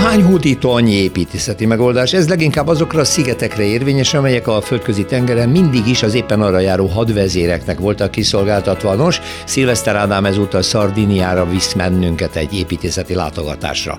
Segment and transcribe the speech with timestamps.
[0.00, 2.12] Hány hódító annyi építészeti megoldás?
[2.12, 6.58] Ez leginkább azokra a szigetekre érvényes, amelyek a földközi tengeren mindig is az éppen arra
[6.58, 8.94] járó hadvezéreknek voltak kiszolgáltatva.
[8.94, 13.98] Nos, Szilveszter Ádám ezúttal Szardiniára visz mennünket egy építészeti látogatásra.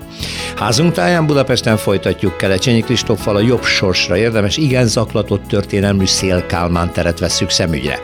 [0.56, 7.18] Házunk táján Budapesten folytatjuk Kelecsényi Kristóffal a jobb sorsra érdemes, igen zaklatott történelmű Szélkálmán teret
[7.18, 7.98] vesszük szemügyre.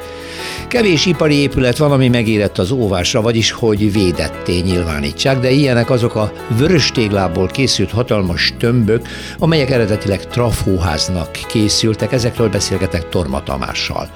[0.68, 6.14] Kevés ipari épület van, ami megérett az óvásra, vagyis hogy védetté nyilvánítsák, de ilyenek azok
[6.14, 9.08] a vörös téglából készült hatalmas tömbök,
[9.38, 14.08] amelyek eredetileg trafóháznak készültek, ezekről beszélgetek Torma Tamással.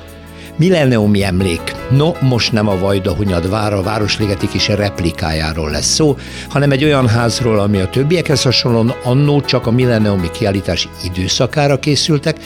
[0.56, 1.74] Millenniumi emlék.
[1.90, 6.16] No, most nem a Vajda Hunyad vára, Városligeti kis replikájáról lesz szó,
[6.48, 12.36] hanem egy olyan házról, ami a többiekhez hasonlóan annó csak a millenniumi kiállítás időszakára készültek,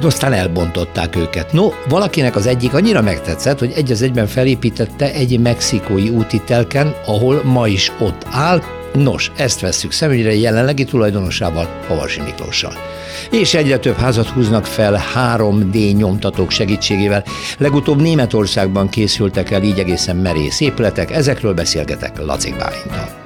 [0.00, 1.52] de aztán elbontották őket.
[1.52, 6.94] No, valakinek az egyik annyira megtetszett, hogy egy az egyben felépítette egy mexikói úti telken,
[7.06, 8.62] ahol ma is ott áll,
[9.02, 12.72] Nos, ezt vesszük szemügyre jelenlegi tulajdonosával, Havasi Miklóssal.
[13.30, 17.24] És egyre több házat húznak fel 3D nyomtatók segítségével.
[17.58, 23.25] Legutóbb Németországban készültek el így egészen merész épületek, ezekről beszélgetek Lacik Bálintal.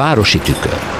[0.00, 0.99] Városi tükör.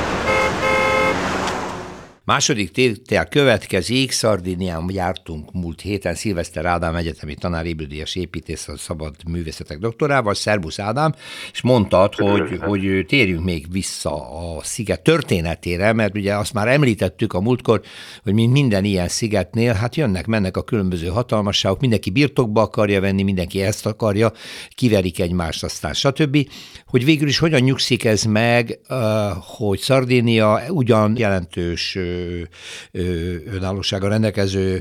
[2.30, 6.14] Második tétel következik, Szardinián jártunk múlt héten.
[6.14, 11.14] Szilveszter Ádám egyetemi tanár ébüldíjas építész a szabad művészetek doktorával, Szerbusz Ádám,
[11.52, 17.32] és mondtad, hogy, hogy térjünk még vissza a sziget történetére, mert ugye azt már említettük
[17.32, 17.80] a múltkor,
[18.22, 23.22] hogy mint minden ilyen szigetnél, hát jönnek, mennek a különböző hatalmasságok, mindenki birtokba akarja venni,
[23.22, 24.32] mindenki ezt akarja,
[24.74, 26.48] kiverik egymást, aztán stb.
[26.86, 28.78] Hogy végül is hogyan nyugszik ez meg,
[29.40, 31.98] hogy Szardinia ugyan jelentős
[33.56, 34.78] önállósága rendelkező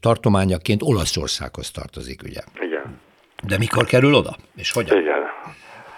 [0.00, 2.40] tartományaként Olaszországhoz tartozik, ugye?
[2.60, 3.00] Igen.
[3.46, 4.34] De mikor kerül oda?
[4.56, 4.98] És hogyan?
[4.98, 5.22] Igen.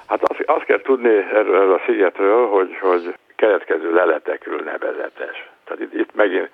[0.06, 5.48] Hát azt, azt kell tudni erről, a szigetről, hogy, hogy keletkező leletekről nevezetes.
[5.64, 6.50] Tehát itt, itt megint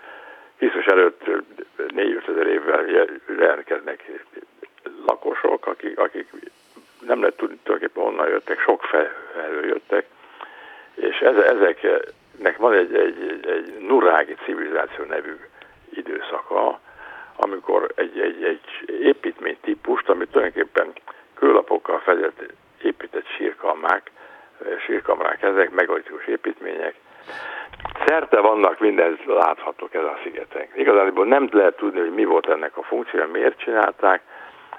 [0.59, 1.22] Krisztus előtt
[1.94, 2.84] 4 ezer évvel
[3.38, 4.10] jelentkeznek
[5.06, 6.26] lakosok, akik, akik
[7.06, 8.82] nem lehet tudni tulajdonképpen honnan jöttek, sok
[9.32, 10.06] felől jöttek,
[10.94, 11.86] és ezek
[12.38, 15.37] nek van egy, egy, egy, nurági civilizáció nevű
[15.91, 16.81] időszaka,
[17.37, 20.93] amikor egy, egy, egy építmény típust, amit tulajdonképpen
[21.34, 24.10] kőlapokkal fedett épített sírkalmák,
[24.87, 26.94] sírkamrák ezek, megalikus építmények.
[28.06, 30.66] Szerte vannak, minden láthatók ez a szigeten.
[30.75, 34.22] Igazából nem lehet tudni, hogy mi volt ennek a funkciója, miért csinálták.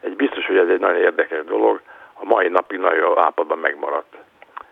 [0.01, 1.81] Egy biztos, hogy ez egy nagyon érdekes dolog,
[2.13, 4.15] a mai napig nagyon állapotban megmaradt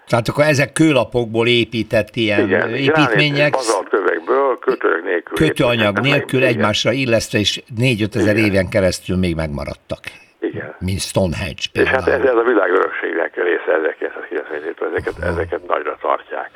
[0.10, 3.54] tehát akkor ezek kőlapokból épített ilyen Igen, építmények.
[3.90, 5.38] kövekből, kötőanyag nélkül.
[5.38, 10.00] Kötőanyag nélkül egymásra illesztve, és 4-5 ezer éven keresztül még megmaradtak.
[10.40, 10.76] Igen.
[10.80, 11.98] Mint Stonehenge például.
[11.98, 15.28] És hát ez, ez a világörökségnek része, 1997 ezeket, uh-huh.
[15.28, 16.50] ezeket nagyra tartják.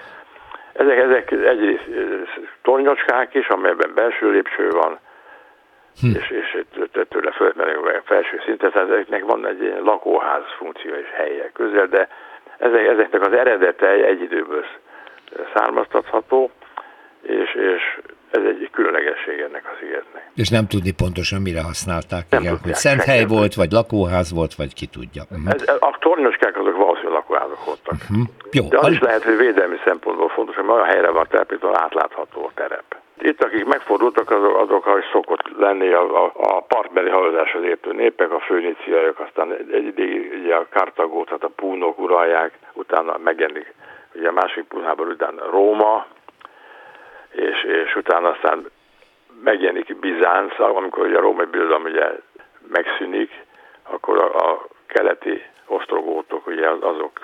[0.74, 1.90] Ezek, ezek egyrészt
[2.62, 5.00] tornyocskák is, amelyben belső lépcső van,
[6.02, 6.16] hm.
[6.20, 6.64] és, és
[7.10, 12.08] tőle fölmenő felső szintet, tehát ezeknek van egy ilyen lakóház funkció és helye közel, de
[12.62, 14.66] ezeknek az eredete egy időből
[15.54, 16.52] származtatható,
[17.22, 18.00] és, és
[18.32, 20.30] ez egy különlegesség ennek a szigetnek.
[20.36, 24.54] És nem tudni pontosan mire használták, nem igen, hogy szent hely volt, vagy lakóház volt,
[24.54, 25.24] vagy ki tudja.
[25.32, 25.54] Uh-huh.
[25.54, 27.94] Ez, a tornyoskák azok valószínűleg lakóházak voltak.
[27.94, 28.28] Uh-huh.
[28.52, 31.70] Jó, De az al- is lehet, hogy védelmi szempontból fontos, hogy olyan helyre van telepítve,
[31.74, 32.91] átlátható a terep.
[33.24, 38.32] Itt, akik megfordultak, azok, azok hogy szokott lenni a, a, a partbeli hajózáshoz értő népek,
[38.32, 43.74] a főniciaiak, aztán egy ideig ugye a Kartagót, tehát a púnok uralják, utána megjelenik
[44.16, 46.06] ugye a másik púnhából után Róma,
[47.32, 48.66] és, és utána aztán
[49.44, 52.10] megjelenik Bizánc, amikor ugye a római birodalom ugye
[52.68, 53.32] megszűnik,
[53.84, 57.20] akkor a, a keleti osztrogótok ugye azok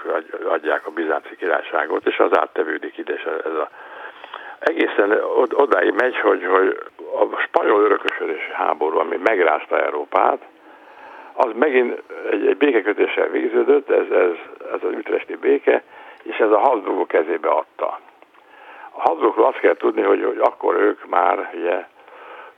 [0.48, 3.70] adják a bizánci királyságot, és az áttevődik ide, és ez a
[4.60, 5.20] egészen
[5.54, 10.42] odáig megy, hogy, hogy a spanyol örökösödési háború, ami megrázta Európát,
[11.34, 12.02] az megint
[12.32, 14.32] egy, egy békekötéssel végződött, ez, ez,
[14.74, 15.84] ez az ütresti béke,
[16.24, 18.00] és ez a Habsburgok kezébe adta.
[18.92, 21.86] A Habsburgokról azt kell tudni, hogy, hogy akkor ők már ugye,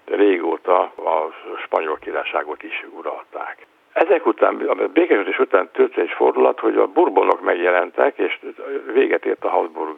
[0.05, 3.65] régóta a spanyol királyságot is uralták.
[3.93, 8.39] Ezek után, a békekötés után történt egy fordulat, hogy a burbonok megjelentek, és
[8.93, 9.97] véget ért a Habsburg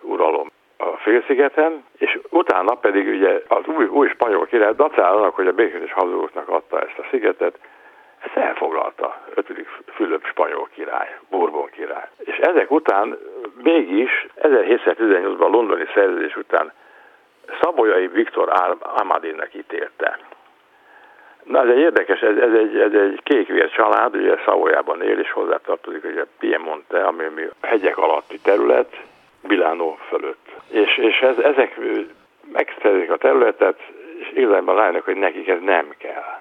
[0.00, 0.51] uralom
[0.82, 5.92] a félszigeten, és utána pedig ugye az új, új spanyol király dacálanak, hogy a békés
[5.92, 7.58] hazugoknak adta ezt a szigetet,
[8.24, 9.66] ezt elfoglalta 5.
[9.94, 12.08] Fülöp spanyol király, Bourbon király.
[12.18, 13.18] És ezek után
[13.62, 16.72] mégis 1718-ban a londoni szerződés után
[17.60, 20.18] Szabolyai Viktor Amadinnek ítélte.
[21.44, 25.32] Na ez egy érdekes, ez, ez egy, ez egy kékvér család, ugye Szavolyában él, és
[25.32, 28.96] hozzátartozik ugye Piemonte, ami, ami hegyek alatti terület,
[29.42, 30.48] Bilánó fölött.
[30.70, 31.80] És, és ez, ezek
[32.52, 33.80] megszerzik a területet,
[34.18, 36.40] és igazából rájönnek, hogy nekik ez nem kell.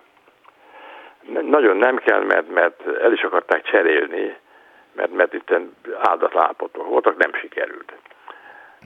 [1.41, 4.35] Nagyon nem kell, mert, mert el is akarták cserélni,
[4.95, 5.53] mert, mert itt
[6.01, 7.93] állapotok voltak, nem sikerült.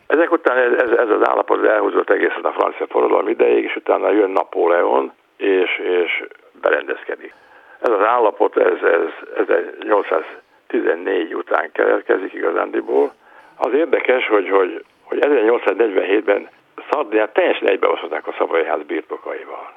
[0.08, 4.30] Ezek után ez, ez az állapot elhúzott egészen a francia forradalom ideig, és utána jön
[4.30, 6.24] Napóleon, és, és
[6.62, 7.34] berendezkedik.
[7.80, 9.10] Ez az állapot, ez, ez
[9.80, 13.14] 1814 után keletkezik igazándiból.
[13.56, 16.50] Az érdekes, hogy, hogy, hogy 1847-ben
[16.90, 19.74] Szardiát teljesen egybeosztották a Szavai birtokaival.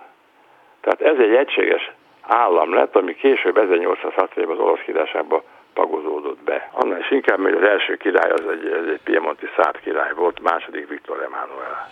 [0.81, 1.91] Tehát ez egy egységes
[2.23, 5.43] állam lett, ami később 1860-ban az orosz királyságban
[5.73, 6.71] tagozódott be.
[6.73, 10.89] Annál is inkább, mert az első király az egy, egy Piemonti szárd király volt, második
[10.89, 11.89] Viktor Emanuel.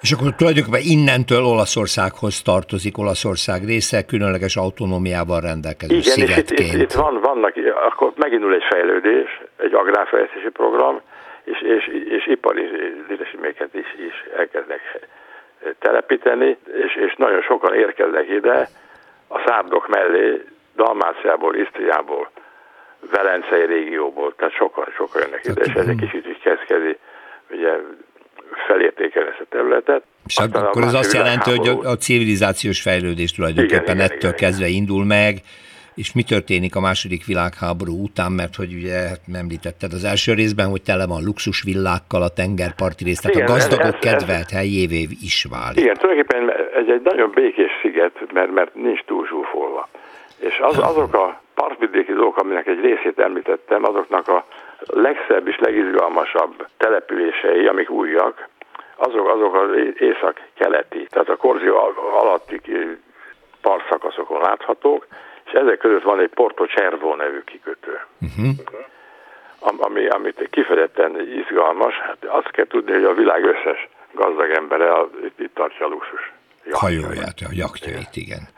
[0.00, 6.60] És akkor tulajdonképpen innentől Olaszországhoz tartozik Olaszország része, különleges autonómiával rendelkező Igen, szigetként.
[6.60, 7.52] és itt, itt, itt van, vannak,
[7.88, 11.00] akkor megindul egy fejlődés, egy agrárfejlesztési program,
[11.44, 11.84] és, és,
[12.16, 12.64] és ipari
[13.08, 14.80] létesítményeket is, is elkezdnek
[15.78, 18.68] telepíteni, és, és nagyon sokan érkeznek ide
[19.28, 20.44] a szárdok mellé,
[20.76, 22.30] Dalmáciából, Isztriából,
[23.10, 26.96] Velencei régióból, tehát sokan, sokan jönnek ide, és ez egy kicsit is kezd
[27.50, 27.72] ugye
[28.66, 30.02] felértékelni ezt a területet.
[30.26, 34.34] És Aztán akkor ez azt jelenti, hogy a civilizációs fejlődés tulajdonképpen igen, igen, ettől igen,
[34.34, 34.80] kezdve igen.
[34.80, 35.34] indul meg,
[35.94, 40.68] és mi történik a második világháború után, mert hogy ugye hát említetted az első részben,
[40.68, 45.02] hogy tele van luxusvillákkal a tengerparti rész, tehát igen, a gazdagok ez, ez, kedvelt helyévé
[45.30, 45.80] is válik.
[45.84, 46.42] Igen, tulajdonképpen
[46.80, 49.88] ez egy nagyon békés sziget, mert, mert nincs túl zsúfolva.
[50.38, 54.44] És az, azok a partvidéki dolgok, aminek egy részét említettem, azoknak a
[54.86, 58.48] legszebb és legizgalmasabb települései, amik újak,
[58.96, 61.76] azok, azok az észak-keleti, tehát a Korzió
[62.20, 62.60] alatti
[63.60, 65.06] partszakaszokon láthatók,
[65.44, 68.00] és ezek között van egy Porto Cervo nevű kikötő.
[68.20, 68.54] Uh-huh.
[69.60, 75.08] Ami, amit kifejezetten izgalmas, hát azt kell tudni, hogy a világ összes gazdag embere a,
[75.24, 76.32] itt, itt tartja a luxus
[76.72, 78.48] hajóját, a jaktjait, igen.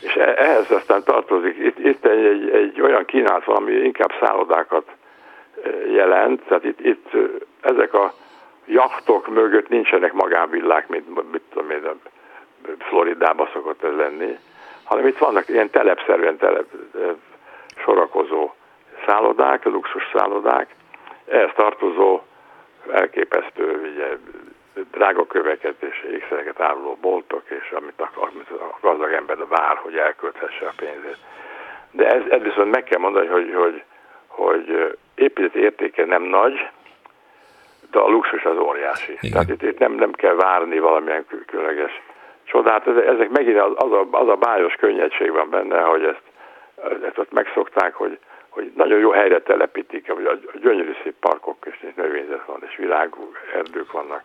[0.00, 4.12] És e, ehhez aztán tartozik, itt, itt egy, egy, egy olyan kínálat van, ami inkább
[4.20, 4.84] szállodákat
[5.92, 7.10] jelent, tehát itt, itt
[7.60, 8.12] ezek a
[8.66, 12.00] jachtok mögött nincsenek magánvillák, mint mit tudom én,
[12.78, 14.38] Floridában szokott ez lenni,
[14.84, 16.66] hanem itt vannak ilyen telepszerűen telep,
[17.76, 18.50] sorakozó
[19.06, 20.74] szállodák, luxus szállodák,
[21.26, 22.20] ehhez tartozó
[22.90, 24.16] elképesztő ugye,
[24.90, 29.96] drága köveket és ékszereket áruló boltok, és amit a, amit a gazdag ember vár, hogy
[29.96, 31.16] elkölthesse a pénzét.
[31.90, 33.82] De ez, ez viszont meg kell mondani, hogy, hogy,
[34.26, 36.68] hogy épületi értéke nem nagy,
[37.90, 39.12] de a luxus az óriási.
[39.20, 39.32] Igen.
[39.32, 42.00] Tehát itt, itt nem, nem kell várni valamilyen különleges
[42.44, 42.86] csodát.
[42.86, 46.22] Ezek megint az, az, a, az a bájos könnyedség van benne, hogy ezt,
[47.04, 48.18] ezt ott megszokták, hogy,
[48.48, 53.32] hogy nagyon jó helyre telepítik, hogy a gyönyörű szép parkok és növényzet van, és világú
[53.54, 54.22] erdők vannak,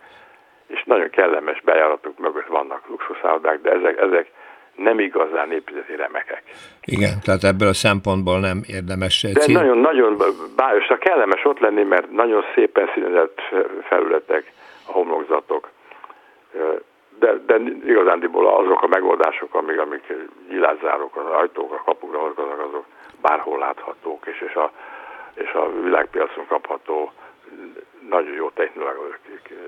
[0.68, 4.32] és nagyon kellemes bejáratok mögött vannak luxuszállodák, de ezek, ezek
[4.75, 6.44] nem igazán épületi remekek.
[6.82, 9.22] Igen, tehát ebből a szempontból nem érdemes.
[9.22, 10.22] De nagyon-nagyon
[10.56, 13.42] bájosan kellemes ott lenni, mert nagyon szépen színezett
[13.84, 14.51] felületek,
[14.88, 15.70] a homlokzatok.
[17.20, 20.13] De, de igazándiból azok a megoldások, amik, amik
[20.50, 22.86] gyilázzárok, az ajtók, a kapukra vonatkoznak, azok
[23.22, 24.72] bárhol láthatók, és, és, a,
[25.34, 27.12] és a világpiacon kapható
[28.10, 29.22] nagyon jó technológia.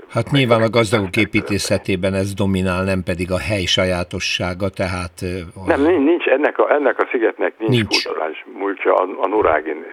[0.09, 5.15] Hát nyilván a gazdagok építészetében ez dominál, nem pedig a hely sajátossága, tehát...
[5.55, 5.65] A...
[5.67, 8.03] Nem, nincs, ennek a, ennek a szigetnek nincs, nincs.
[8.03, 9.85] kulturális múltja a, a Nurágin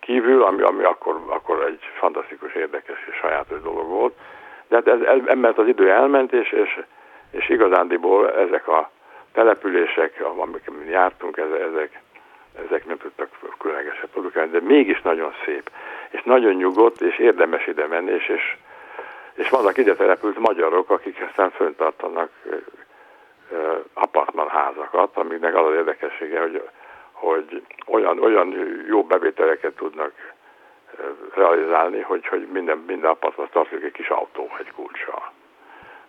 [0.00, 4.14] kívül, ami, ami akkor, akkor egy fantasztikus, érdekes és sajátos dolog volt.
[4.68, 6.80] De hát ez, ez, mert az idő elment, és, és,
[7.30, 8.90] és igazándiból ezek a
[9.32, 12.00] települések, amiket jártunk, ezek,
[12.66, 13.28] ezek nem tudtak
[13.58, 15.70] különlegeset produkálni, de mégis nagyon szép
[16.10, 18.56] és nagyon nyugodt, és érdemes ide menni, és, és,
[19.34, 22.30] és vannak ide települt magyarok, akik aztán föntartanak
[23.94, 26.62] apartmanházakat, aminek az az érdekessége, hogy,
[27.12, 28.54] hogy olyan, olyan
[28.88, 30.12] jó bevételeket tudnak
[31.34, 35.32] realizálni, hogy, hogy minden, minden apartman tartozik egy kis autó, egy kulcssal.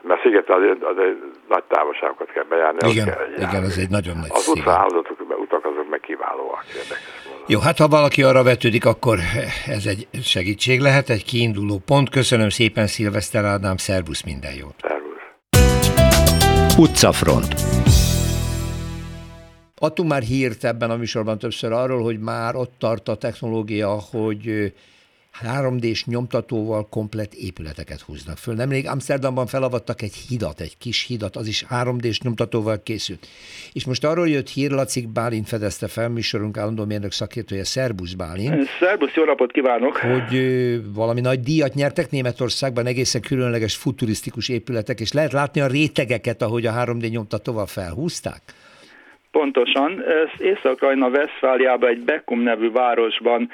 [0.03, 1.17] Mert sziget az, az egy
[1.47, 2.89] nagy távolságokat kell bejárni.
[2.89, 7.03] Igen, kell igen, ez egy nagyon nagy Az utcahálózatok, utak azok meg kiválóak, érdekes
[7.47, 9.17] Jó, hát ha valaki arra vetődik, akkor
[9.67, 12.09] ez egy segítség lehet, egy kiinduló pont.
[12.09, 14.75] Köszönöm szépen, Szilveszter Ádám, szervusz, minden jót!
[14.81, 15.19] Szervusz!
[16.77, 17.53] Utcafront
[19.83, 24.73] Adtunk már hírt ebben a műsorban többször arról, hogy már ott tart a technológia, hogy
[25.39, 28.55] 3D-s nyomtatóval komplet épületeket húznak föl.
[28.55, 33.27] Nemrég Amsterdamban felavattak egy hidat, egy kis hidat, az is 3D-s nyomtatóval készült.
[33.73, 38.67] És most arról jött hír, Lacik Bálint fedezte fel, műsorunk állandó mérnök szakértője, Szerbusz Bálint.
[38.79, 39.97] Szerbusz, jó napot kívánok!
[39.97, 46.41] Hogy valami nagy díjat nyertek Németországban, egészen különleges futurisztikus épületek, és lehet látni a rétegeket,
[46.41, 48.41] ahogy a 3D nyomtatóval felhúzták.
[49.31, 50.03] Pontosan.
[50.37, 53.51] Észak-Rajna Veszfáliában egy Bekum nevű városban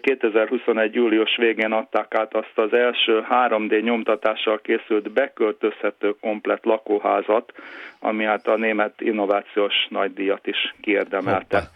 [0.00, 0.94] 2021.
[0.94, 7.52] július végén adták át azt az első 3D nyomtatással készült beköltözhető komplet lakóházat,
[8.00, 11.56] ami hát a német innovációs nagydíjat is kiérdemelte.
[11.58, 11.70] Hoppa.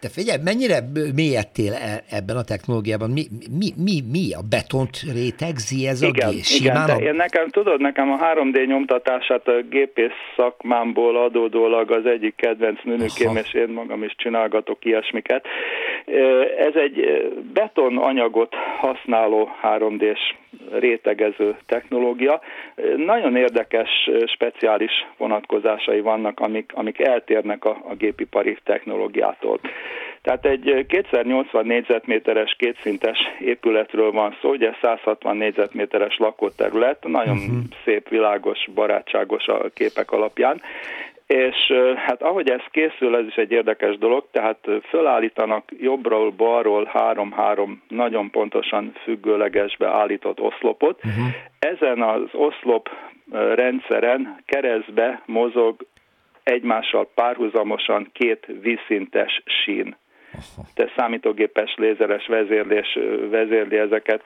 [0.00, 0.78] De figyelj, mennyire
[1.14, 3.10] mélyedtél e, ebben a technológiában?
[3.10, 3.24] Mi,
[3.60, 6.40] mi, mi, mi a betont rétegzi ez igen, a gé?
[6.58, 12.34] Igen, de én nekem, tudod, nekem a 3D nyomtatását a gépész szakmámból adódólag az egyik
[12.36, 15.46] kedvenc nőnökém, és én magam is csinálgatok ilyesmiket.
[16.58, 20.34] Ez egy beton anyagot használó 3D-s
[20.72, 22.40] rétegező technológia.
[22.96, 29.60] Nagyon érdekes, speciális vonatkozásai vannak, amik, amik eltérnek a, a gépipari technológiától.
[30.22, 37.56] Tehát egy 280 négyzetméteres kétszintes épületről van szó, ugye 160 négyzetméteres lakóterület, nagyon uh-huh.
[37.84, 40.60] szép, világos, barátságos a képek alapján,
[41.28, 44.58] és hát ahogy ez készül, ez is egy érdekes dolog, tehát
[44.88, 51.04] fölállítanak jobbról, balról három-három nagyon pontosan függőlegesbe állított oszlopot.
[51.04, 51.26] Uh-huh.
[51.58, 52.88] Ezen az oszlop
[53.54, 55.86] rendszeren keresztbe mozog
[56.42, 59.96] egymással párhuzamosan két vízszintes sín.
[60.74, 62.98] Te számítógépes lézeres vezérlés
[63.30, 64.22] vezérli ezeket.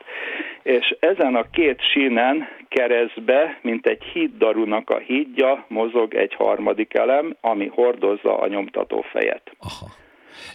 [0.63, 7.37] És ezen a két sínen keresztbe, mint egy híddarunak a hídja, mozog egy harmadik elem,
[7.41, 9.51] ami hordozza a nyomtató fejet.
[9.59, 10.02] Aha.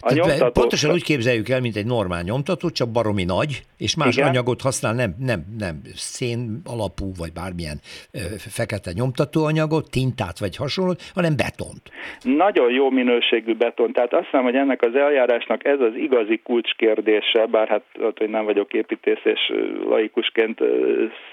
[0.00, 0.60] A nyomtató...
[0.60, 4.28] Pontosan úgy képzeljük el, mint egy normál nyomtató, csak baromi nagy, és más Igen.
[4.28, 7.78] anyagot használ, nem, nem, nem szén alapú, vagy bármilyen
[8.12, 11.82] ö, fekete nyomtatóanyagot, tintát vagy hasonló, hanem betont.
[12.22, 17.46] Nagyon jó minőségű beton, tehát azt hiszem, hogy ennek az eljárásnak ez az igazi kulcskérdése,
[17.46, 17.84] bár hát
[18.16, 19.52] hogy nem vagyok építész, és
[19.88, 20.60] laikusként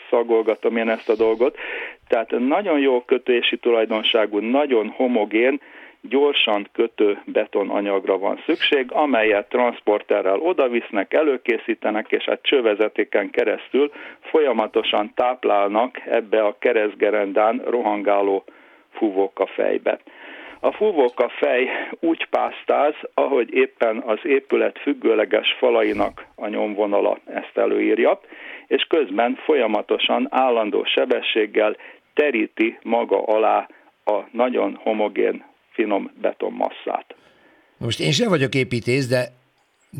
[0.09, 1.57] szagolgatom én ezt a dolgot,
[2.07, 5.61] tehát nagyon jó kötési tulajdonságú, nagyon homogén,
[6.09, 16.01] gyorsan kötő betonanyagra van szükség, amelyet transporterrel odavisznek, előkészítenek, és a csővezetéken keresztül folyamatosan táplálnak
[16.05, 18.43] ebbe a keresztgerendán rohangáló
[18.91, 19.99] fúvóka fejbe.
[20.59, 21.69] A fúvóka fej
[21.99, 28.19] úgy pásztáz, ahogy éppen az épület függőleges falainak a nyomvonala ezt előírja,
[28.67, 31.75] és közben folyamatosan állandó sebességgel
[32.13, 33.67] teríti maga alá
[34.05, 35.43] a nagyon homogén
[35.75, 37.15] finom betonmasszát.
[37.77, 39.27] Most én sem vagyok építész, de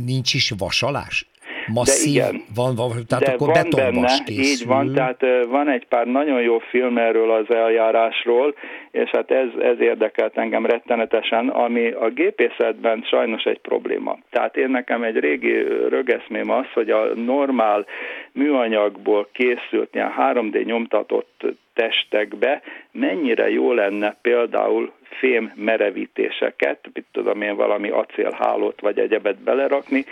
[0.06, 1.28] nincs is vasalás?
[1.68, 4.44] Masszív, de igen, van, van, tehát de akkor van benne, készül.
[4.44, 8.56] így van, tehát van egy pár nagyon jó film erről az eljárásról,
[8.92, 14.18] és hát ez, ez érdekelt engem rettenetesen, ami a gépészetben sajnos egy probléma.
[14.30, 15.54] Tehát én nekem egy régi
[15.90, 17.86] rögeszmém az, hogy a normál
[18.32, 27.56] műanyagból készült ilyen 3D nyomtatott testekbe mennyire jó lenne például fém merevítéseket, mit tudom én,
[27.56, 30.06] valami acélhálót vagy egyebet belerakni,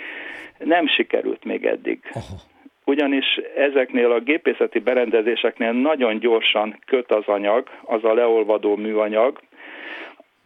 [0.58, 2.00] nem sikerült még eddig.
[2.12, 2.36] Aha.
[2.86, 9.40] Ugyanis ezeknél a gépészeti berendezéseknél nagyon gyorsan köt az anyag, az a leolvadó műanyag,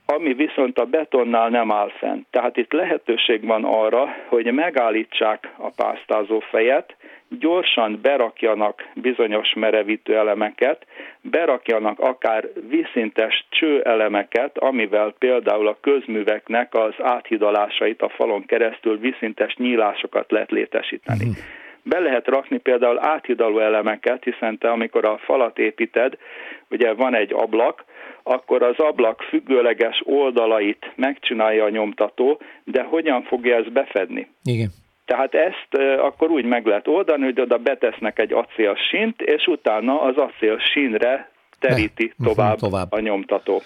[0.10, 2.28] ami viszont a betonnál nem áll fent.
[2.30, 6.96] Tehát itt lehetőség van arra, hogy megállítsák a pásztázó fejet,
[7.30, 10.86] gyorsan berakjanak bizonyos merevítő elemeket,
[11.22, 20.32] berakjanak akár vízszintes csőelemeket, amivel például a közműveknek az áthidalásait a falon keresztül vízszintes nyílásokat
[20.32, 21.26] lehet létesíteni.
[21.26, 21.44] Uh-huh.
[21.84, 26.18] Be lehet rakni például áthidaló elemeket, hiszen te amikor a falat építed,
[26.70, 27.84] ugye van egy ablak,
[28.28, 34.28] akkor az ablak függőleges oldalait megcsinálja a nyomtató, de hogyan fogja ezt befedni?
[34.44, 34.70] Igen.
[35.06, 40.02] Tehát ezt akkor úgy meg lehet oldani, hogy oda betesznek egy acél sínt, és utána
[40.02, 43.62] az acél sínre teríti tovább, tovább a nyomtató.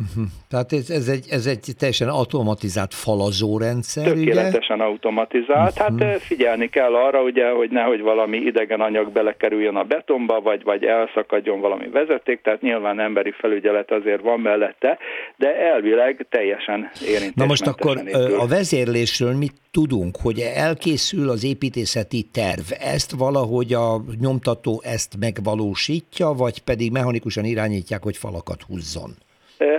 [0.00, 0.24] Uh-huh.
[0.48, 4.84] Tehát ez, ez, egy, ez egy teljesen automatizált falazó rendszer, Tökéletesen ugye?
[4.84, 5.78] automatizált.
[5.78, 6.00] Uh-huh.
[6.00, 10.84] Hát figyelni kell arra, ugye, hogy nehogy valami idegen anyag belekerüljön a betonba, vagy, vagy
[10.84, 14.98] elszakadjon valami vezeték, tehát nyilván emberi felügyelet azért van mellette,
[15.36, 18.40] de elvileg teljesen érintésmentesen Na most akkor épül.
[18.40, 26.28] a vezérlésről mit tudunk, hogy elkészül az építészeti terv, ezt valahogy a nyomtató ezt megvalósítja,
[26.32, 29.10] vagy pedig mechanikusan irányítják, hogy falakat húzzon?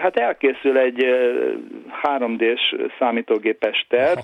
[0.02, 1.06] Hát elkészül egy
[2.04, 4.20] 3D-s számítógépes terv.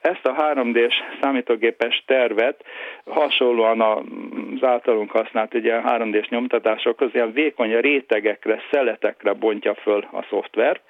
[0.00, 2.64] Ezt a 3D-s számítógépes tervet
[3.04, 10.80] hasonlóan az általunk használt ugye 3D-s nyomtatásokhoz ilyen vékony rétegekre, szeletekre bontja föl a szoftver,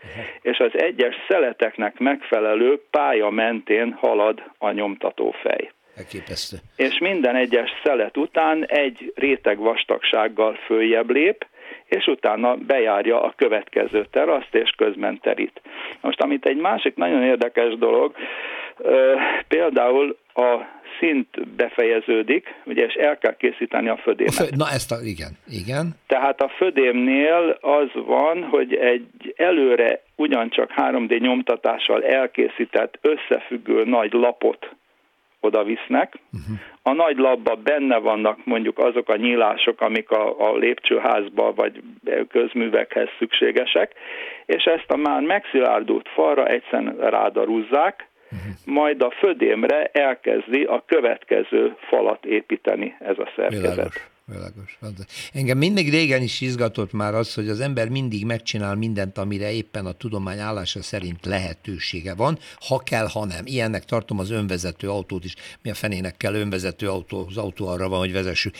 [0.42, 5.70] és az egyes szeleteknek megfelelő pálya mentén halad a nyomtatófej.
[5.96, 6.56] Elképesztő.
[6.76, 11.46] És minden egyes szelet után egy réteg vastagsággal följebb lép,
[11.90, 15.60] és utána bejárja a következő teraszt, és közben terít.
[16.00, 18.14] Most, amit egy másik nagyon érdekes dolog,
[19.48, 20.56] például a
[20.98, 24.32] szint befejeződik, ugye, és el kell készíteni a födémet.
[24.32, 25.94] A fö, na ezt a, igen, igen.
[26.06, 34.74] Tehát a födémnél az van, hogy egy előre ugyancsak 3D nyomtatással elkészített összefüggő nagy lapot
[35.40, 36.14] oda visznek.
[36.32, 36.58] Uh-huh.
[36.82, 41.82] A nagy labba benne vannak mondjuk azok a nyílások, amik a, a lépcsőházba vagy
[42.28, 43.92] közművekhez szükségesek,
[44.46, 48.08] és ezt a már megszilárdult falra egyszerűen rádarúzzák.
[48.64, 53.74] Majd a födémre elkezdi a következő falat építeni ez a szerkezet.
[53.74, 54.08] Világos.
[54.24, 54.78] Világos.
[55.32, 59.86] Engem mindig régen is izgatott már az, hogy az ember mindig megcsinál mindent, amire éppen
[59.86, 63.42] a tudomány állása szerint lehetősége van, ha kell, ha nem.
[63.44, 65.34] Ilyennek tartom az önvezető autót is.
[65.62, 67.26] Mi a fenének kell önvezető autó?
[67.28, 68.54] Az autó arra van, hogy vezessük.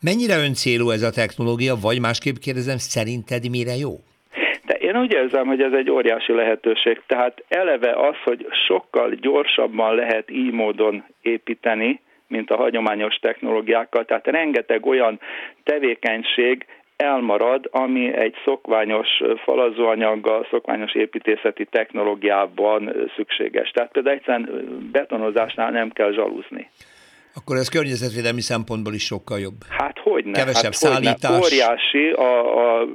[0.00, 4.00] Mennyire öncélú ez a technológia, vagy másképp kérdezem, szerinted mire jó?
[4.90, 7.02] Én úgy érzem, hogy ez egy óriási lehetőség.
[7.06, 14.04] Tehát eleve az, hogy sokkal gyorsabban lehet így módon építeni, mint a hagyományos technológiákkal.
[14.04, 15.20] Tehát rengeteg olyan
[15.62, 16.66] tevékenység
[16.96, 19.08] elmarad, ami egy szokványos
[19.44, 23.70] falazóanyaggal, szokványos építészeti technológiában szükséges.
[23.70, 24.48] Tehát például egyszerűen
[24.92, 26.70] betonozásnál nem kell zsalúzni.
[27.34, 29.58] Akkor ez környezetvédelmi szempontból is sokkal jobb.
[29.68, 30.32] Hát hogy ne?
[30.32, 31.30] Kevesebb hát szállítás.
[31.30, 31.46] Hogyne.
[31.46, 32.32] Óriási a,
[32.80, 32.88] a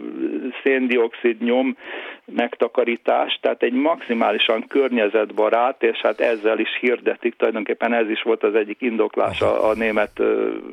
[0.64, 1.78] széndiokszid nyom
[2.26, 8.56] megtakarítás, tehát egy maximálisan környezetbarát, és hát ezzel is hirdetik, tulajdonképpen ez is volt az
[8.56, 10.22] egyik indoklás a, a német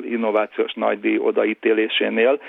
[0.03, 2.41] innovációs nagydíj odaítélésénél,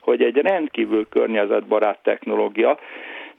[0.00, 2.78] hogy egy rendkívül környezetbarát technológia,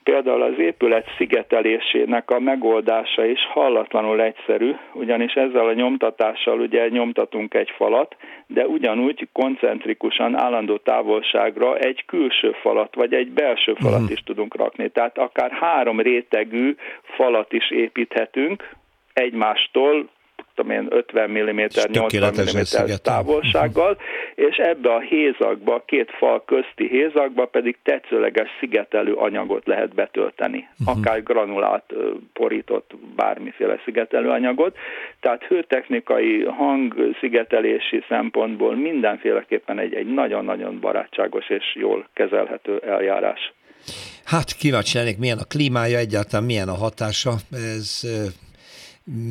[0.04, 7.54] Például az épület szigetelésének a megoldása is hallatlanul egyszerű, ugyanis ezzel a nyomtatással ugye nyomtatunk
[7.54, 8.16] egy falat,
[8.48, 14.12] de ugyanúgy koncentrikusan állandó távolságra egy külső falat vagy egy belső falat uh-huh.
[14.12, 14.89] is tudunk rakni.
[14.89, 18.70] Tehát akár három rétegű falat is építhetünk
[19.13, 20.10] egymástól
[20.56, 21.60] tudom én, 50 mm,
[21.92, 23.98] 80 mm távolsággal,
[24.36, 30.98] és ebbe a hézakba, két fal közti hézakba pedig tetszőleges szigetelő anyagot lehet betölteni, uh-huh.
[30.98, 31.94] akár granulált,
[32.34, 34.78] porított bármiféle szigetelő anyagot.
[35.20, 36.48] Tehát hőtechnikai,
[37.20, 43.54] szigetelési szempontból mindenféleképpen egy, egy nagyon-nagyon barátságos és jól kezelhető eljárás.
[44.26, 47.32] Hát kíváncsi lennék, milyen a klímája, egyáltalán milyen a hatása.
[47.52, 48.02] Ez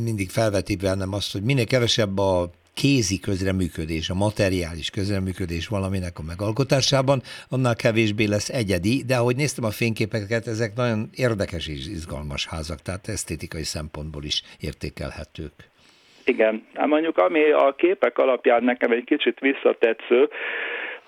[0.05, 6.23] mindig felveti bennem azt, hogy minél kevesebb a kézi közreműködés, a materiális közreműködés valaminek a
[6.23, 12.47] megalkotásában, annál kevésbé lesz egyedi, de ahogy néztem a fényképeket, ezek nagyon érdekes és izgalmas
[12.47, 15.53] házak, tehát esztétikai szempontból is értékelhetők.
[16.25, 20.29] Igen, hát mondjuk ami a képek alapján nekem egy kicsit visszatetsző,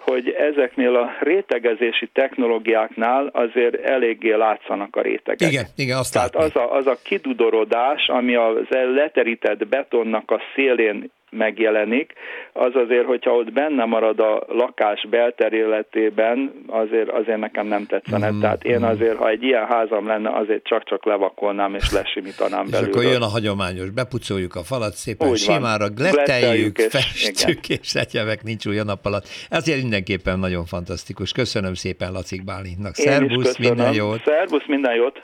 [0.04, 5.50] hogy ezeknél a rétegezési technológiáknál azért eléggé látszanak a rétegek.
[5.52, 8.52] Igen, igen, azt Tehát az a, az a kidudorodás, ami a
[8.94, 12.12] leterített betonnak a szélén megjelenik,
[12.52, 18.30] az azért, hogyha ott benne marad a lakás belterületében, azért, azért nekem nem tetszene.
[18.30, 18.82] Mm, Tehát én mm.
[18.82, 22.88] azért, ha egy ilyen házam lenne, azért csak-csak levakolnám és lesimítanám belőle.
[22.88, 27.94] És akkor jön a hagyományos, bepucoljuk a falat szépen, Úgy simára gletteljük, festjük, és, és
[27.94, 29.26] egyebek nincs új a nap alatt.
[29.50, 31.32] Ezért mindenképpen nagyon fantasztikus.
[31.32, 32.94] Köszönöm szépen Lacik Bálintnak.
[32.94, 34.22] Szervusz, minden jót!
[34.24, 35.22] Szervusz, minden jót!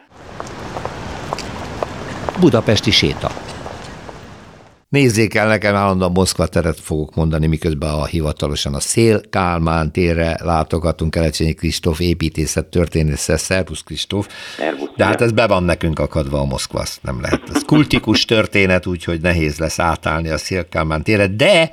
[2.40, 3.49] Budapesti séta.
[4.90, 10.36] Nézzék el, nekem állandóan Moszkva teret fogok mondani, miközben a hivatalosan a Szél Kálmán térre
[10.42, 13.36] látogatunk Kelecsényi Kristóf építészet történésze.
[13.36, 14.28] Szervusz Kristóf.
[14.96, 17.42] De hát ez be van nekünk akadva a Moszkva, nem lehet.
[17.54, 21.70] Ez kultikus történet, úgyhogy nehéz lesz átállni a Szél Kálmán térre, de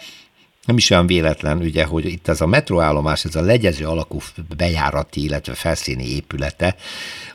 [0.66, 4.20] nem is olyan véletlen, ugye, hogy itt ez a metroállomás, ez a legyező alakú
[4.58, 6.76] bejárati, illetve felszíni épülete,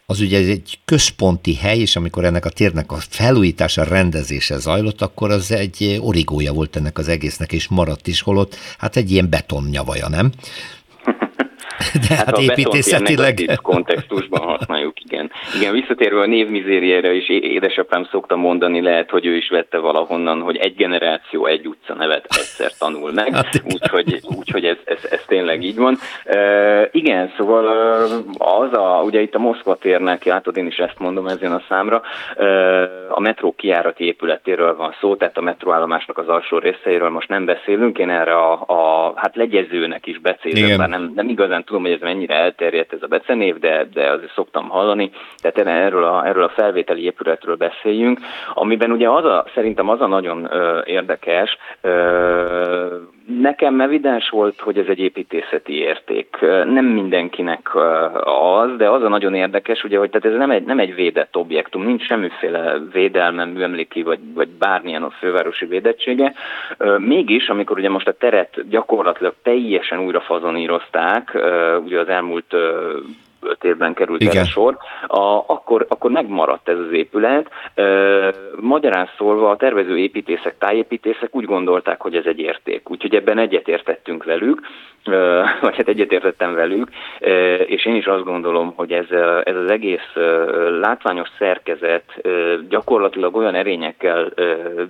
[0.07, 5.31] az ugye egy központi hely, és amikor ennek a térnek a felújítása, rendezése zajlott, akkor
[5.31, 10.09] az egy origója volt ennek az egésznek, és maradt is, holott hát egy ilyen betonnyavaja,
[10.09, 10.33] nem?
[12.09, 13.59] De hát, hát építészetileg...
[13.63, 15.31] kontextusban használjuk, igen.
[15.61, 20.57] Igen, visszatérve a névmizériére is édesapám szokta mondani, lehet, hogy ő is vette valahonnan, hogy
[20.57, 25.63] egy generáció egy utca nevet egyszer tanul meg, hát, úgyhogy, úgyhogy ez, ez, ez tényleg
[25.63, 25.99] így van.
[26.27, 27.67] Uh, igen, szóval
[28.39, 32.03] az a, ugye itt a Moszkva térnek, látod, én is ezt mondom ezen a számra,
[33.09, 37.99] a metró kiárati épületéről van szó, tehát a metróállomásnak az alsó részeiről most nem beszélünk,
[37.99, 42.13] én erre a, a hát legyezőnek is beszélek, bár nem, nem igazán tudom, hogy ez
[42.15, 45.11] mennyire elterjedt ez a becenév, de, de azért szoktam hallani.
[45.37, 48.21] Tehát erről a, erről a felvételi épületről beszéljünk,
[48.55, 54.79] amiben ugye az a, szerintem az a nagyon ö, érdekes, ö, Nekem evidens volt, hogy
[54.79, 56.37] ez egy építészeti érték.
[56.65, 57.71] Nem mindenkinek
[58.25, 61.37] az, de az a nagyon érdekes, ugye, hogy tehát ez nem egy, nem egy védett
[61.37, 66.35] objektum, nincs semmiféle védelme, műemléki vagy, vagy bármilyen a fővárosi védettsége.
[66.99, 71.39] Mégis, amikor ugye most a teret gyakorlatilag teljesen újra fazonírozták,
[71.85, 72.55] ugye az elmúlt
[73.43, 74.37] öt évben került Igen.
[74.37, 74.77] erre sor,
[75.07, 77.51] a, akkor, akkor megmaradt ez az épület.
[77.75, 77.85] E,
[78.61, 82.91] magyarán szólva a tervező építészek, tájépítészek úgy gondolták, hogy ez egy érték.
[82.91, 84.61] Úgyhogy ebben egyetértettünk velük,
[85.05, 85.13] e,
[85.61, 86.89] vagy hát egyetértettem velük,
[87.21, 89.11] e, és én is azt gondolom, hogy ez,
[89.45, 90.13] ez az egész
[90.81, 92.05] látványos szerkezet
[92.69, 94.33] gyakorlatilag olyan erényekkel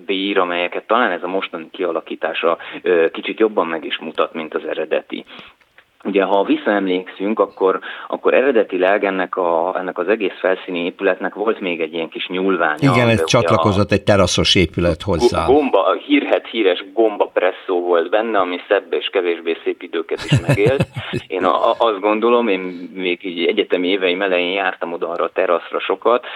[0.06, 2.58] bír, amelyeket talán ez a mostani kialakítása
[3.12, 5.24] kicsit jobban meg is mutat, mint az eredeti.
[6.04, 11.80] Ugye, ha visszaemlékszünk, akkor, akkor eredetileg ennek, a, ennek az egész felszíni épületnek volt még
[11.80, 12.92] egy ilyen kis nyúlványa.
[12.94, 15.46] Igen, ez csatlakozott a, egy teraszos épület hozzá.
[15.46, 20.86] Gomba, hírhet híres gomba presszó volt benne, ami szebb és kevésbé szép időket is megélt.
[21.26, 25.30] Én a, a, azt gondolom, én még így egyetemi éveim elején jártam oda arra a
[25.32, 26.26] teraszra sokat.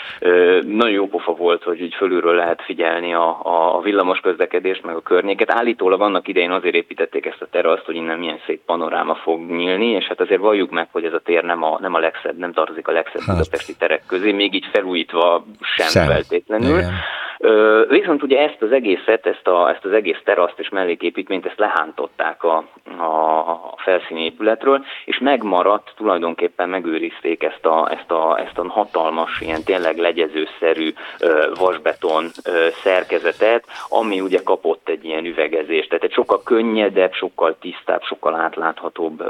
[0.66, 4.96] Nagyon jó pofa volt, hogy így fölülről lehet figyelni a, a, a villamos közlekedést, meg
[4.96, 5.50] a környéket.
[5.50, 9.86] Állítólag annak idején azért építették ezt a teraszt, hogy innen milyen szép panoráma fog nyílni,
[9.86, 12.52] és hát azért valljuk meg, hogy ez a tér nem a, nem a legszebb, nem
[12.52, 13.36] tartozik a legszebb hát.
[13.36, 16.06] budapesti terek közé, még így felújítva sem, sem.
[16.06, 16.78] feltétlenül.
[16.78, 16.92] Igen.
[17.88, 22.44] Viszont ugye ezt az egészet, ezt, a, ezt az egész teraszt és melléképítményt, ezt lehántották
[22.44, 22.56] a,
[22.98, 29.62] a felszíni épületről, és megmaradt, tulajdonképpen megőrizték ezt a, ezt a, ezt a hatalmas, ilyen
[29.64, 30.92] tényleg legyezőszerű
[31.58, 32.26] vasbeton
[32.82, 35.88] szerkezetet, ami ugye kapott egy ilyen üvegezést.
[35.88, 39.24] Tehát egy sokkal könnyedebb, sokkal tisztább, sokkal átláthatóbb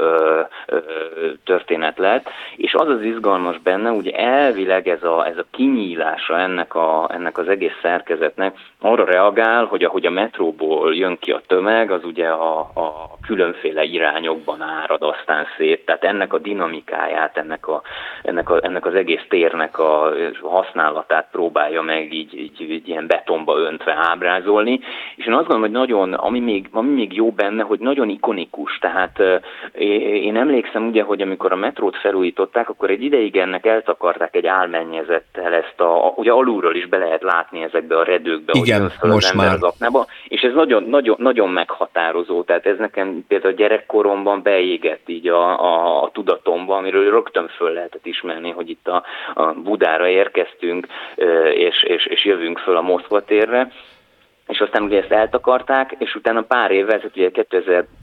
[1.43, 6.75] történet lett, és az az izgalmas benne, ugye elvileg ez a, ez a kinyílása ennek,
[6.75, 8.55] a, ennek az egész szerkezetnek.
[8.81, 13.83] Arra reagál, hogy ahogy a metróból jön ki a tömeg, az ugye a, a különféle
[13.83, 17.81] irányokban árad aztán szét, tehát ennek a dinamikáját, ennek, a,
[18.23, 23.57] ennek, a, ennek az egész térnek a használatát próbálja meg így, így, így ilyen betonba
[23.57, 24.79] öntve ábrázolni,
[25.15, 28.77] és én azt gondolom, hogy nagyon, ami még, ami még jó benne, hogy nagyon ikonikus,
[28.77, 29.19] tehát
[30.21, 35.53] én emlékszem ugye, hogy amikor a metrót felújították, akkor egy ideig ennek eltakarták egy álmennyezettel
[35.53, 39.53] ezt a, ugye alulról is be lehet látni ezekbe a redőkbe, Igen, most már.
[39.53, 45.27] Az aknába, és ez nagyon, nagyon, nagyon meghatározó, tehát ez nekem például gyerekkoromban beégett így
[45.27, 50.87] a, a, a tudatomba, amiről rögtön föl lehetett ismerni, hogy itt a, a Budára érkeztünk,
[51.53, 53.71] és, és, és jövünk föl a Moszkva térre,
[54.47, 57.29] és aztán ugye ezt eltakarták, és utána pár évvel, tehát ugye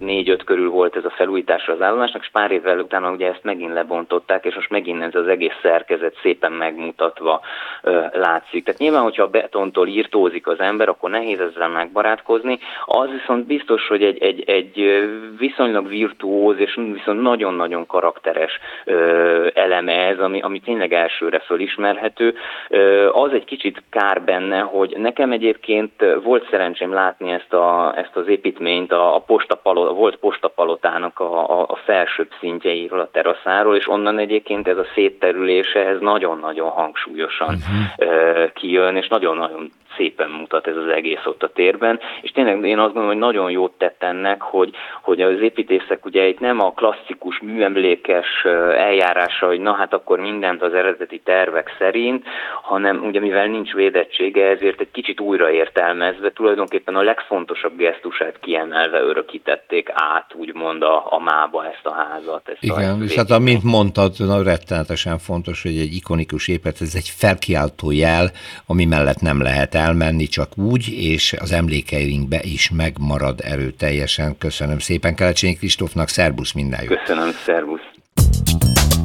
[0.01, 3.73] 2004-5 körül volt ez a felújításra az állomásnak, és pár évvel utána ugye ezt megint
[3.73, 7.41] lebontották, és most megint ez az egész szerkezet szépen megmutatva
[7.83, 8.65] ö, látszik.
[8.65, 13.87] Tehát nyilván, hogyha a betontól írtózik az ember, akkor nehéz ezzel megbarátkozni, az viszont biztos,
[13.87, 20.61] hogy egy, egy, egy viszonylag virtuóz és viszont nagyon-nagyon karakteres ö, eleme ez, ami, ami
[20.61, 22.35] tényleg elsőre fölismerhető.
[22.69, 27.93] Ö, az egy kicsit kár benne, hogy nekem egyébként volt volt szerencsém látni ezt, a,
[27.97, 33.77] ezt az építményt a, a postapalota, volt postapalotának a, a, a felsőbb szintjeiről, a teraszáról,
[33.77, 38.53] és onnan egyébként ez a szétterülése, ez nagyon-nagyon hangsúlyosan uh-huh.
[38.53, 42.93] kijön, és nagyon-nagyon szépen mutat ez az egész ott a térben, és tényleg én azt
[42.93, 47.41] gondolom, hogy nagyon jót tett ennek, hogy, hogy az építészek ugye itt nem a klasszikus
[47.41, 48.45] műemlékes
[48.77, 52.25] eljárása, hogy na hát akkor mindent az eredeti tervek szerint,
[52.63, 59.89] hanem ugye mivel nincs védettsége, ezért egy kicsit újraértelmezve tulajdonképpen a legfontosabb gesztusát kiemelve örökítették
[59.93, 62.49] át, úgymond a, a mába ezt a házat.
[62.49, 66.95] Ezt Igen, a és hát amint mondtad, na, rettenetesen fontos, hogy egy ikonikus épület, ez
[66.95, 68.31] egy felkiáltó jel,
[68.67, 74.39] ami mellett nem lehet elmenni csak úgy, és az emlékeinkbe is megmarad erőteljesen.
[74.39, 76.99] Köszönöm szépen Kelecsényi Kristófnak, szervusz minden jót!
[76.99, 77.81] Köszönöm, szervusz!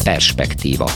[0.03, 0.89] Perspektíva.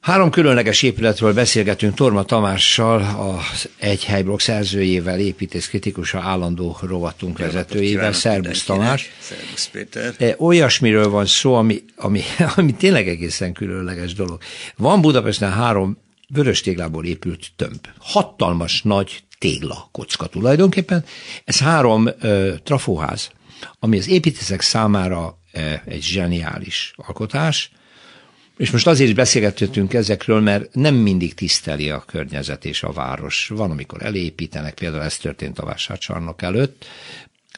[0.00, 8.12] Három különleges épületről beszélgetünk Torma Tamással, az Egy Helyblokk szerzőjével, építész kritikusa, állandó rovatunk vezetőjével.
[8.12, 9.10] Szerbusz Tamás.
[9.18, 10.14] Szerbusz Péter.
[10.18, 12.20] E, olyasmiről van szó, ami, ami,
[12.56, 14.38] ami tényleg egészen különleges dolog.
[14.76, 17.86] Van Budapesten három vörös téglából épült tömb.
[17.98, 21.04] Hatalmas nagy tégla kocka tulajdonképpen.
[21.44, 23.30] Ez három ö, trafóház,
[23.78, 27.70] ami az építészek számára ö, egy zseniális alkotás,
[28.56, 33.46] és most azért is beszélgethetünk ezekről, mert nem mindig tiszteli a környezet és a város.
[33.48, 36.86] Van, amikor elépítenek, például ez történt a vásárcsarnok előtt,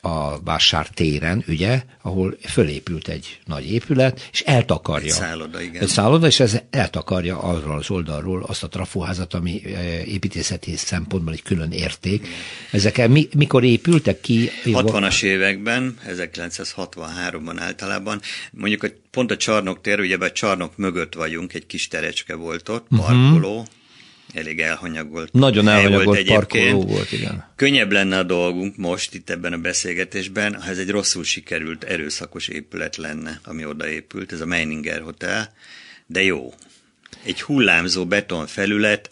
[0.06, 5.06] a vásár téren, ugye, ahol fölépült egy nagy épület, és eltakarja.
[5.06, 5.82] Egy szálloda, igen.
[5.82, 11.32] Egy szálloda, és ez eltakarja arról az oldalról azt a trafóházat, ami e, építészeti szempontból
[11.32, 12.28] egy külön érték.
[12.70, 14.50] Ezek mi, mikor épültek ki?
[14.64, 21.54] 60-as években, 1963-ban általában, mondjuk hogy pont a csarnok tér, ugye a csarnok mögött vagyunk,
[21.54, 23.00] egy kis terecske volt ott, mhm.
[23.00, 23.66] parkoló, uh-huh
[24.36, 25.32] elég elhanyagolt.
[25.32, 27.52] Nagyon elhanyagolt volt parkoló volt, igen.
[27.56, 32.48] Könnyebb lenne a dolgunk most itt ebben a beszélgetésben, ha ez egy rosszul sikerült erőszakos
[32.48, 35.52] épület lenne, ami odaépült, ez a Meininger Hotel,
[36.06, 36.54] de jó.
[37.24, 39.10] Egy hullámzó betonfelület,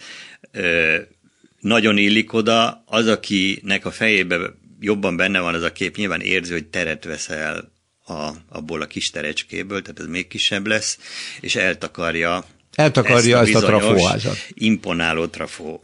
[1.61, 6.53] nagyon illik oda, az, akinek a fejében jobban benne van az a kép, nyilván érzi,
[6.53, 7.73] hogy teret veszel
[8.07, 10.99] a, abból a kis terecskéből, tehát ez még kisebb lesz,
[11.41, 14.37] és eltakarja Eltakarja ezt a, ezt a trafóházat.
[14.55, 15.81] Imponáló trafó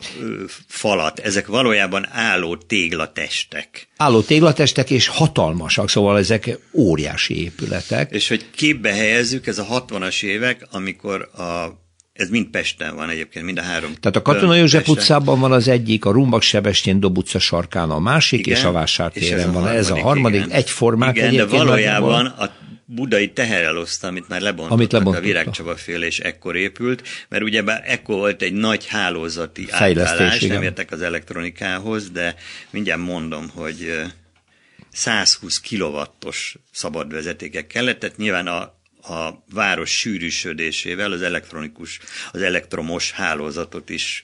[0.67, 1.19] falat.
[1.19, 3.89] Ezek valójában álló téglatestek.
[3.97, 8.13] Álló téglatestek és hatalmasak, szóval ezek óriási épületek.
[8.13, 11.79] És hogy képbe helyezzük, ez a 60-as évek, amikor a
[12.13, 13.95] ez mind Pesten van egyébként, mind a három.
[14.01, 14.95] Tehát a Katona József Pesten.
[14.95, 18.73] utcában van az egyik, a Rumbak Sebestyén Dob utca sarkán a másik, igen, és a
[18.73, 19.69] Vásártéren van.
[19.69, 20.51] Ez a harmadik, igen.
[20.51, 22.51] egyformák igen, de valójában a
[22.95, 25.23] budai tehereloszta, amit már lebontottak, amit lebontottak.
[25.23, 30.63] a Virágcsaba fél, és ekkor épült, mert ugyebár ekkor volt egy nagy hálózati átállás, nem
[30.63, 32.35] értek az elektronikához, de
[32.71, 34.03] mindjárt mondom, hogy
[34.93, 41.99] 120 kilowattos szabad vezetékek kellett, tehát nyilván a a város sűrűsödésével az elektronikus,
[42.33, 44.23] az elektromos hálózatot is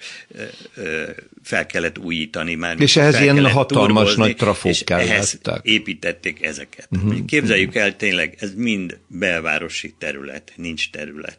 [1.43, 2.55] fel kellett újítani.
[2.55, 5.61] Már és ehhez ilyen hatalmas nagy trafók kellettek.
[5.63, 6.89] építették ezeket.
[6.91, 7.25] Uh-huh.
[7.25, 11.39] Képzeljük el tényleg, ez mind belvárosi terület, nincs terület.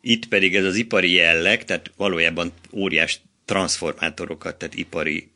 [0.00, 5.30] Itt pedig ez az ipari jelleg, tehát valójában óriás transformátorokat, tehát ipari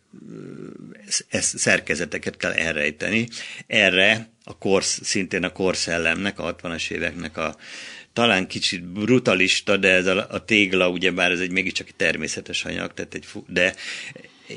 [1.39, 3.29] szerkezeteket kell elrejteni.
[3.67, 7.57] Erre a korsz, szintén a korszellemnek, a 60-as éveknek a
[8.13, 12.95] talán kicsit brutalista, de ez a, a tégla, ugyebár ez egy mégiscsak egy természetes anyag,
[12.95, 13.75] tehát egy, de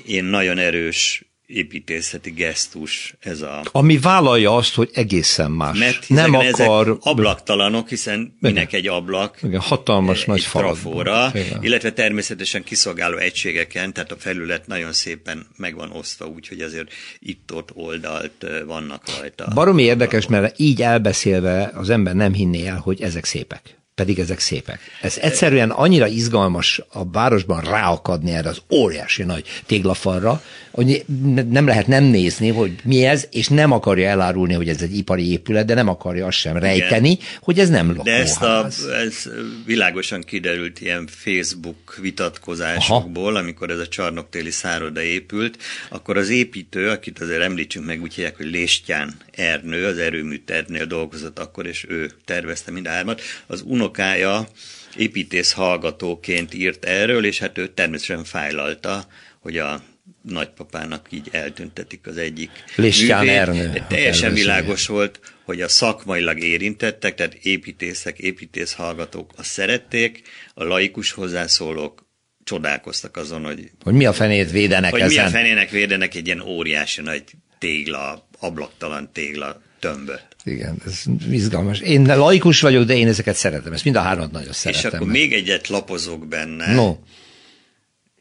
[0.06, 3.62] én nagyon erős építészeti gesztus ez a...
[3.71, 5.77] Ami vállalja azt, hogy egészen más.
[5.77, 6.97] Mert nem akar...
[7.01, 9.38] ablaktalanok, hiszen minek egy ablak.
[9.43, 11.31] Igen, hatalmas egy nagy trafóra,
[11.62, 17.69] illetve természetesen kiszolgáló egységeken, tehát a felület nagyon szépen meg van osztva, úgyhogy azért itt-ott
[17.73, 19.51] oldalt vannak rajta.
[19.53, 24.39] Baromi érdekes, mert így elbeszélve az ember nem hinné el, hogy ezek szépek pedig ezek
[24.39, 24.79] szépek.
[25.01, 31.05] Ez egyszerűen annyira izgalmas a városban ráakadni erre az óriási nagy téglafalra, hogy
[31.49, 35.31] nem lehet nem nézni, hogy mi ez, és nem akarja elárulni, hogy ez egy ipari
[35.31, 37.25] épület, de nem akarja azt sem rejteni, Igen.
[37.39, 38.05] hogy ez nem lakóház.
[38.05, 39.29] De ezt a, ez
[39.65, 43.39] világosan kiderült ilyen Facebook vitatkozásokból, Aha.
[43.39, 45.58] amikor ez a csarnoktéli szároda épült,
[45.89, 51.39] akkor az építő, akit azért említsünk meg, úgy hívják, hogy Léstyán Ernő, az erőműtervnél dolgozott
[51.39, 54.48] akkor, és ő tervezte mind a hármat, az unokája
[54.95, 59.08] építész hallgatóként írt erről, és hát ő természetesen fájlalta,
[59.39, 59.84] hogy a
[60.21, 63.84] nagypapának így eltüntetik az egyik Listyán Ernő.
[63.88, 70.21] Teljesen világos volt, hogy a szakmailag érintettek, tehát építészek, építészhallgatók azt szerették,
[70.54, 72.06] a laikus hozzászólók
[72.43, 73.71] csodálkoztak azon, hogy...
[73.84, 75.24] Hogy mi a fenét védenek hogy ezen.
[75.24, 77.24] mi a fenének védenek egy ilyen óriási nagy
[77.60, 80.35] tégla, ablaktalan tégla tömböt.
[80.45, 81.79] Igen, ez izgalmas.
[81.79, 83.73] Én laikus vagyok, de én ezeket szeretem.
[83.73, 84.89] Ezt mind a hármat nagyon szeretem.
[84.89, 86.73] És akkor még egyet lapozok benne.
[86.73, 86.95] No.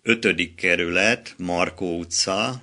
[0.02, 2.62] Ötödik kerület, Markó utca.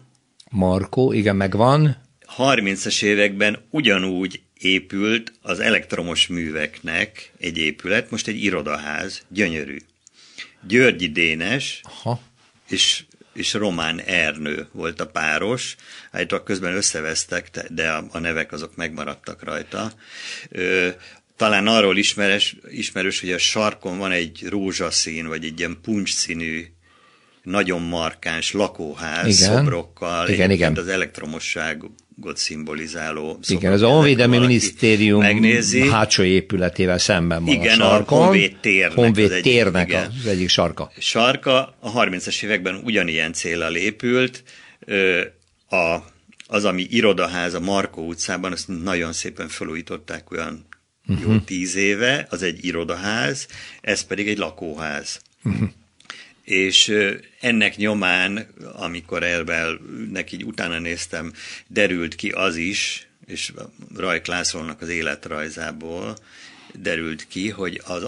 [0.50, 1.97] Markó, igen, megvan.
[2.38, 9.78] 30-as években ugyanúgy épült az elektromos műveknek egy épület, most egy irodaház, gyönyörű.
[10.67, 12.21] Györgyi Dénes, Aha.
[12.69, 15.76] és és Román Ernő volt a páros.
[16.12, 19.91] Állítólag közben összevesztek, de a, a nevek azok megmaradtak rajta.
[20.50, 20.89] Ö,
[21.38, 26.65] talán arról ismeres, ismerős, hogy a sarkon van egy rózsaszín, vagy egy ilyen puncsszínű
[27.44, 29.56] nagyon markáns lakóház igen.
[29.56, 30.30] szobrokkal.
[30.30, 30.76] Igen, igen.
[30.76, 31.84] Az elektromosság
[32.38, 35.90] szimbolizáló Igen, ez a Honvédelmi Minisztérium megnézi.
[35.90, 38.22] hátsó épületével szemben van igen, a sarkon.
[38.22, 40.14] a Honvéd térnek, Honvéd az, egyik, térnek igen.
[40.20, 40.92] az egyik sarka.
[40.98, 44.44] Sarka a 30-as években ugyanilyen célral épült.
[45.70, 45.98] A,
[46.48, 50.66] az, ami irodaház a Markó utcában, azt nagyon szépen felújították olyan
[51.08, 51.34] uh-huh.
[51.34, 53.48] jó tíz éve, az egy irodaház,
[53.82, 55.22] ez pedig egy lakóház.
[55.44, 55.70] Uh-huh
[56.43, 56.93] és
[57.39, 59.80] ennek nyomán, amikor erről
[60.12, 61.34] neki utána néztem,
[61.67, 63.54] derült ki az is, és
[63.95, 66.17] Raj Lászlónak az életrajzából
[66.73, 68.08] derült ki, hogy az,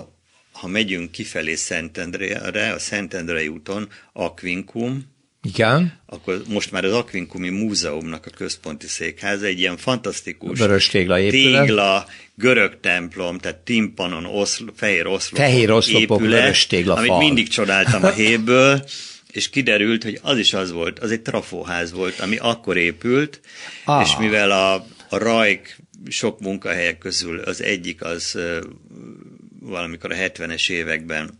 [0.52, 5.12] ha megyünk kifelé Szentendrére, a Szentendrei úton Akvinkum,
[5.46, 6.00] igen.
[6.06, 11.66] Akkor most már az Akvinkumi Múzeumnak a központi székháza egy ilyen fantasztikus tégla, épület.
[11.66, 17.48] tégla görög templom, tehát timpanon, oszl, fehér oszlopok, fehér oszlopok épület, vörös tégla amit mindig
[17.48, 18.86] csodáltam a héből,
[19.32, 23.42] és kiderült, hogy az is az volt, az egy trafóház volt, ami akkor épült,
[23.86, 24.02] ah.
[24.02, 24.74] és mivel a,
[25.10, 25.78] a rajk
[26.10, 28.38] sok munkahelyek közül az egyik az
[29.60, 31.38] valamikor a 70-es években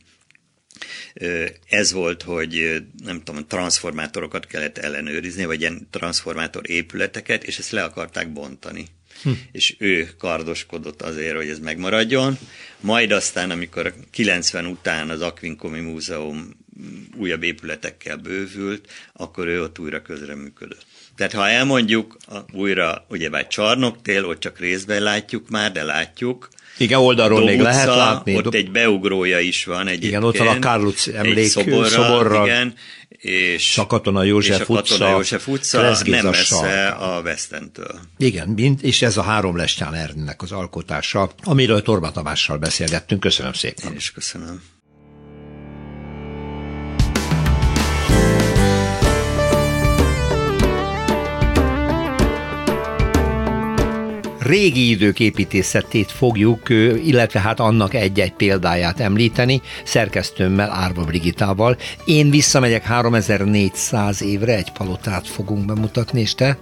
[1.70, 7.84] ez volt, hogy nem tudom, transformátorokat kellett ellenőrizni, vagy ilyen transformátor épületeket, és ezt le
[7.84, 8.86] akarták bontani.
[9.24, 9.30] Hm.
[9.52, 12.38] És ő kardoskodott azért, hogy ez megmaradjon.
[12.80, 16.62] Majd aztán, amikor 90 után az Akvinkomi Múzeum
[17.18, 20.86] újabb épületekkel bővült, akkor ő ott újra közreműködött.
[21.16, 22.18] Tehát ha elmondjuk
[22.52, 27.70] újra, ugyebár Csarnoktél, ott csak részben látjuk már, de látjuk, igen, oldalról Dom még utca,
[27.70, 28.36] lehet látni.
[28.36, 30.04] Ott egy beugrója is van egy.
[30.04, 32.44] Igen, ott van a Kárluc emlék szoborra, szoborra.
[32.44, 32.74] Igen,
[33.18, 38.00] és, a Katona József és a utca, Katona József utca nem messze a Vesztentől.
[38.18, 43.22] Igen, mind, és ez a három Lestján Erdnek az alkotása, amiről Torba Tamással beszélgettünk.
[43.22, 43.92] Köszönöm szépen.
[43.92, 44.62] Én is köszönöm.
[54.54, 56.70] Régi idők építészetét fogjuk,
[57.06, 61.78] illetve hát annak egy-egy példáját említeni, szerkesztőmmel, Árva Brigitával.
[62.06, 66.58] Én visszamegyek 3400 évre, egy palotát fogunk bemutatni, és te?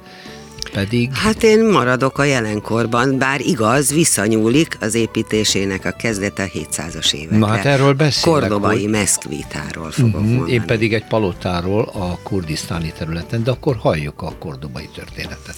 [0.70, 1.14] Pedig...
[1.14, 7.38] Hát én maradok a jelenkorban, bár igaz, visszanyúlik az építésének a kezdete 700-as évekre.
[7.38, 8.40] Na hát erről beszélek.
[8.40, 8.90] Kordobai hogy...
[8.90, 10.52] meszkvítáról fogok uh-huh, mondani.
[10.52, 15.56] Én pedig egy palotáról a kurdisztáni területen, de akkor halljuk a kordobai történetet.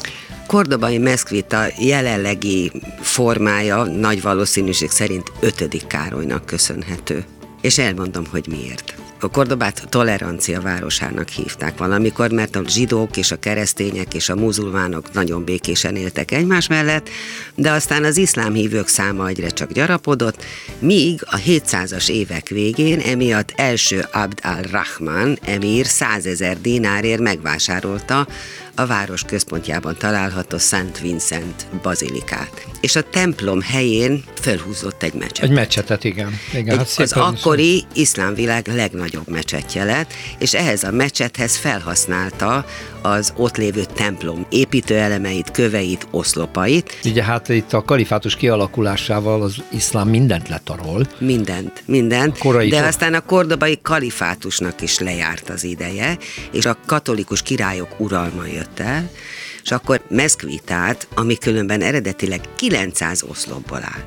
[0.48, 5.86] Kordobai meszkvita jelenlegi formája nagy valószínűség szerint 5.
[5.88, 7.24] Károlynak köszönhető.
[7.62, 9.03] És elmondom, hogy miért.
[9.24, 15.14] A Kordobát tolerancia városának hívták valamikor, mert a zsidók és a keresztények és a muzulmánok
[15.14, 17.10] nagyon békésen éltek egymás mellett,
[17.56, 20.44] de aztán az iszlám hívők száma egyre csak gyarapodott,
[20.80, 28.28] míg a 700-as évek végén emiatt első Abd al-Rahman emír 100 ezer dinárért megvásárolta
[28.76, 32.68] a város központjában található Szent Vincent bazilikát.
[32.82, 35.44] És a templom helyén felhúzott egy mecsetet.
[35.44, 36.40] Egy mecsetet, igen.
[36.54, 42.66] igen egy, hát az akkori iszlámvilág legnagyobb mecsetje lett, és ehhez a mecsethez felhasználta
[43.04, 47.00] az ott lévő templom építőelemeit, köveit, oszlopait.
[47.06, 51.08] Ugye hát itt a kalifátus kialakulásával az iszlám mindent letarol.
[51.18, 52.38] Mindent, mindent.
[52.38, 56.18] Korai de aztán a kordobai kalifátusnak is lejárt az ideje,
[56.52, 59.10] és a katolikus királyok uralma jött el,
[59.64, 64.04] és akkor Meszkvitát, ami különben eredetileg 900 oszlopból áll.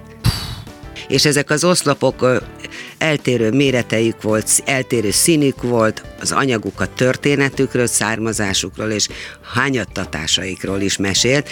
[1.08, 2.42] És ezek az oszlopok
[2.98, 9.08] eltérő méretejük volt, eltérő színük volt, az anyaguk a történetükről, származásukról és
[9.54, 11.48] hányattatásaikról is mesélt,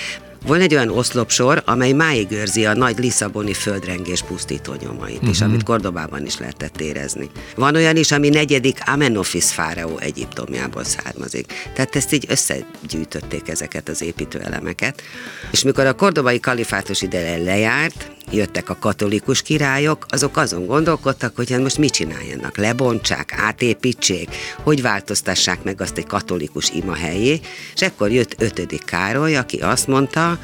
[0.46, 5.30] van egy olyan oszlopsor, amely máig őrzi a nagy Lisszaboni földrengés pusztító nyomait uh-huh.
[5.30, 5.48] is, mhm.
[5.48, 7.30] amit Kordobában is lehetett érezni.
[7.56, 11.52] Van olyan is, ami negyedik Amenofis fáraó Egyiptomjából származik.
[11.74, 15.02] Tehát ezt így összegyűjtötték ezeket az építőelemeket.
[15.50, 21.50] És mikor a kordobai kalifátus ideje lejárt, jöttek a katolikus királyok, azok azon gondolkodtak, hogy
[21.50, 24.28] hát most mit csináljanak, lebontsák, átépítsék,
[24.62, 27.40] hogy változtassák meg azt egy katolikus ima helyé,
[27.74, 30.38] és ekkor jött ötödik Károly, aki azt mondta,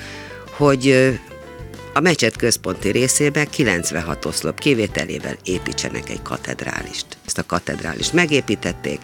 [0.50, 1.10] hogy
[1.94, 7.06] a mecset központi részébe 96 oszlop kivételével építsenek egy katedrálist.
[7.26, 9.00] Ezt a katedrálist megépítették,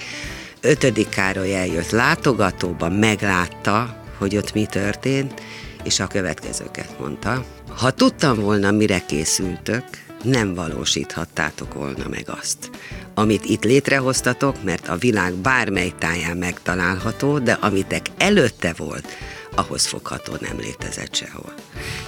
[0.61, 5.43] ötödik Károly eljött látogatóba, meglátta, hogy ott mi történt,
[5.85, 7.45] és a következőket mondta.
[7.77, 9.85] Ha tudtam volna, mire készültök,
[10.23, 12.71] nem valósíthattátok volna meg azt,
[13.15, 19.07] amit itt létrehoztatok, mert a világ bármely táján megtalálható, de amitek előtte volt,
[19.55, 21.55] ahhoz fogható nem létezett sehol.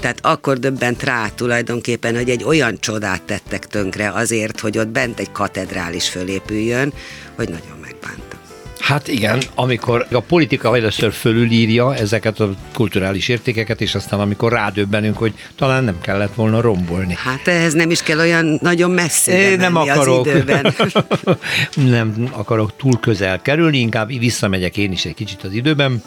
[0.00, 5.20] Tehát akkor döbbent rá tulajdonképpen, hogy egy olyan csodát tettek tönkre azért, hogy ott bent
[5.20, 6.92] egy katedrális fölépüljön,
[7.34, 7.77] hogy nagyon.
[8.80, 15.18] Hát igen, amikor a politika először fölülírja ezeket a kulturális értékeket, és aztán amikor rádöbbenünk,
[15.18, 17.14] hogy talán nem kellett volna rombolni.
[17.24, 20.74] Hát ehhez nem is kell olyan nagyon messzire nem akarok, az időben.
[21.96, 26.02] nem akarok túl közel kerülni, inkább visszamegyek én is egy kicsit az időben.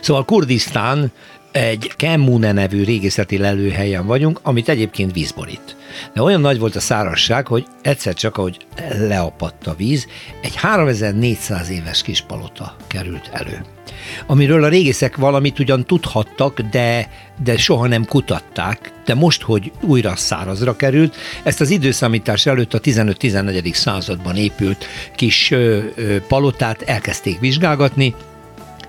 [0.00, 1.12] Szóval Kurdisztán
[1.52, 5.76] egy Kemmune nevű régészeti lelőhelyen vagyunk, amit egyébként vízborít.
[6.14, 8.66] De olyan nagy volt a szárasság, hogy egyszer csak, ahogy
[8.98, 10.06] leapadt a víz,
[10.42, 13.64] egy 3400 éves kis palota került elő.
[14.26, 17.10] Amiről a régészek valamit ugyan tudhattak, de,
[17.44, 22.80] de soha nem kutatták, de most, hogy újra szárazra került, ezt az időszámítás előtt a
[22.80, 23.72] 15-14.
[23.72, 24.86] században épült
[25.16, 28.14] kis ö, ö, palotát elkezdték vizsgálgatni,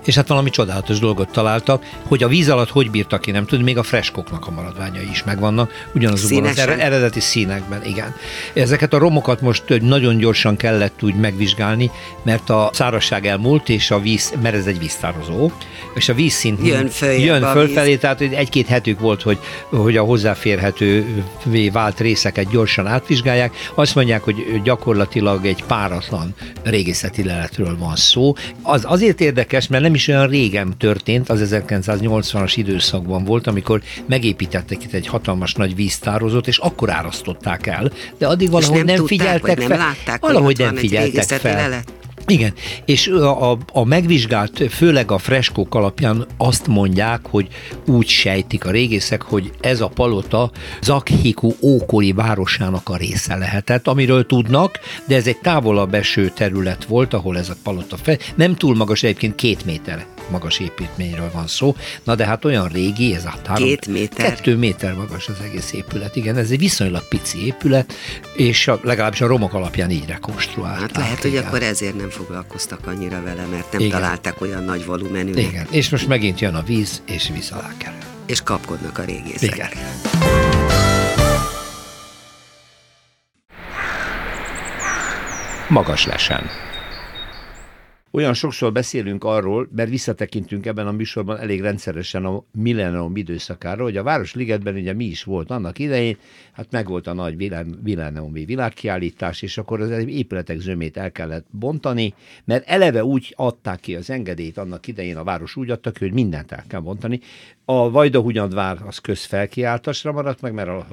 [0.04, 3.64] és hát valami csodálatos dolgot találtak, hogy a víz alatt hogy bírtak ki, nem tudni,
[3.64, 8.14] még a freskoknak a maradványai is megvannak, ugyanazokban az eredeti színekben, igen.
[8.54, 11.90] Ezeket a romokat most nagyon gyorsan kellett úgy megvizsgálni,
[12.22, 15.50] mert a szárazság elmúlt, és a víz, mert ez egy víztározó,
[15.94, 19.38] és a vízszint jön, föl, jön fölfelé, tehát egy-két hetük volt, hogy,
[19.68, 21.24] hogy a hozzáférhető
[21.72, 23.54] vált részeket gyorsan átvizsgálják.
[23.74, 28.32] Azt mondják, hogy gyakorlatilag egy páratlan régészeti leletről van szó.
[28.62, 34.84] Az azért érdekes, mert nem is olyan régen történt, az 1980-as időszakban volt, amikor megépítettek
[34.84, 39.18] itt egy hatalmas nagy víztározót, és akkor árasztották el, de addig valahogy nem, nem tudták,
[39.18, 39.78] figyeltek nem fel.
[39.78, 41.54] Látták, valahogy nem figyeltek fel.
[41.54, 41.99] Lelet.
[42.26, 42.52] Igen,
[42.84, 47.48] és a, a megvizsgált, főleg a freskók alapján azt mondják, hogy
[47.86, 50.50] úgy sejtik a régészek, hogy ez a palota
[50.80, 57.14] Zakhiku ókori városának a része lehetett, amiről tudnak, de ez egy távolabb eső terület volt,
[57.14, 61.76] ahol ez a palota fel, nem túl magas, egyébként két méter magas építményről van szó.
[62.04, 64.34] Na de hát olyan régi, ez a három, Két méter.
[64.34, 66.16] Kettő méter magas az egész épület.
[66.16, 67.92] Igen, ez egy viszonylag pici épület,
[68.36, 70.80] és a, legalábbis a romok alapján így rekonstruált.
[70.80, 74.00] Hát lehet, hogy akkor ezért nem foglalkoztak annyira vele, mert nem Igen.
[74.00, 75.32] találták olyan nagy volumenű.
[75.32, 77.98] Igen, és most megint jön a víz, és víz alá kerül.
[78.26, 79.54] És kapkodnak a régészek.
[79.54, 79.68] Igen.
[85.68, 86.69] Magas lesen.
[88.12, 93.96] Olyan sokszor beszélünk arról, mert visszatekintünk ebben a műsorban elég rendszeresen a millennium időszakára, hogy
[93.96, 96.16] a Városligetben ugye mi is volt annak idején,
[96.52, 97.36] hát meg volt a nagy
[97.82, 103.94] millenniumi világkiállítás, és akkor az épületek zömét el kellett bontani, mert eleve úgy adták ki
[103.94, 107.20] az engedélyt annak idején, a város úgy adta ki, hogy mindent el kell bontani.
[107.72, 110.86] A Vajdahunyadvár az közfelkiáltásra maradt meg, mert a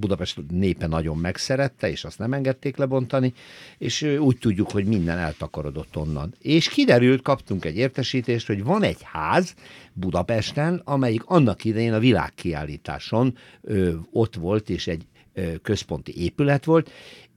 [0.00, 3.32] Budapest népe nagyon megszerette, és azt nem engedték lebontani,
[3.78, 6.34] és úgy tudjuk, hogy minden eltakarodott onnan.
[6.40, 9.54] És kiderült, kaptunk egy értesítést, hogy van egy ház
[9.92, 15.06] Budapesten, amelyik annak idején a világkiállításon ö, ott volt, és egy
[15.62, 16.90] központi épület volt,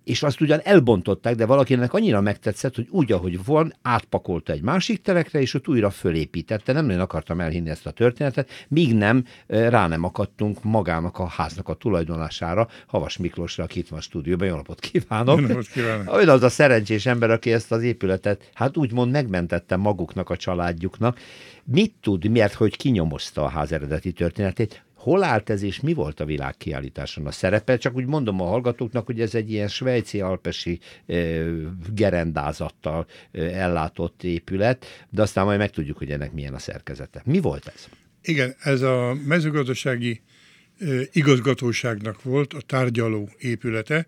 [0.09, 5.01] és azt ugyan elbontották, de valakinek annyira megtetszett, hogy úgy, ahogy van, átpakolta egy másik
[5.01, 6.73] terekre, és ott újra fölépítette.
[6.73, 11.67] Nem nagyon akartam elhinni ezt a történetet, míg nem rá nem akadtunk magának a háznak
[11.67, 14.47] a tulajdonlására, Havas Miklósra, aki itt van a stúdióban.
[14.47, 15.39] Jó napot kívánok!
[15.39, 16.21] Jó napot kívánok!
[16.21, 21.19] Ön az a szerencsés ember, aki ezt az épületet, hát úgymond megmentette maguknak, a családjuknak.
[21.63, 24.83] Mit tud, miért, hogy kinyomozta a ház eredeti történetét?
[24.99, 27.77] Hol állt ez, és mi volt a világkiállításon a szerepe?
[27.77, 31.15] Csak úgy mondom a hallgatóknak, hogy ez egy ilyen svejci alpesi e,
[31.93, 37.21] gerendázattal e, ellátott épület, de aztán majd megtudjuk, hogy ennek milyen a szerkezete.
[37.25, 37.87] Mi volt ez?
[38.21, 40.21] Igen, ez a mezőgazdasági
[40.79, 44.07] e, igazgatóságnak volt a tárgyaló épülete.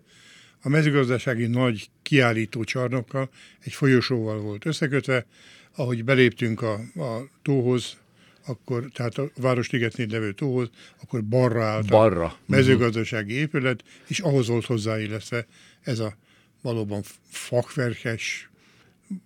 [0.62, 3.30] A mezőgazdasági nagy kiállító csarnokkal
[3.64, 5.26] egy folyosóval volt összekötve,
[5.74, 7.96] ahogy beléptünk a, a tóhoz,
[8.46, 10.70] akkor, tehát a Városligetnél levő tóhoz,
[11.02, 12.24] akkor balra állt balra.
[12.24, 15.46] a mezőgazdasági épület, és ahhoz volt hozzáillesztve
[15.82, 16.16] ez a
[16.62, 18.50] valóban fakverkes,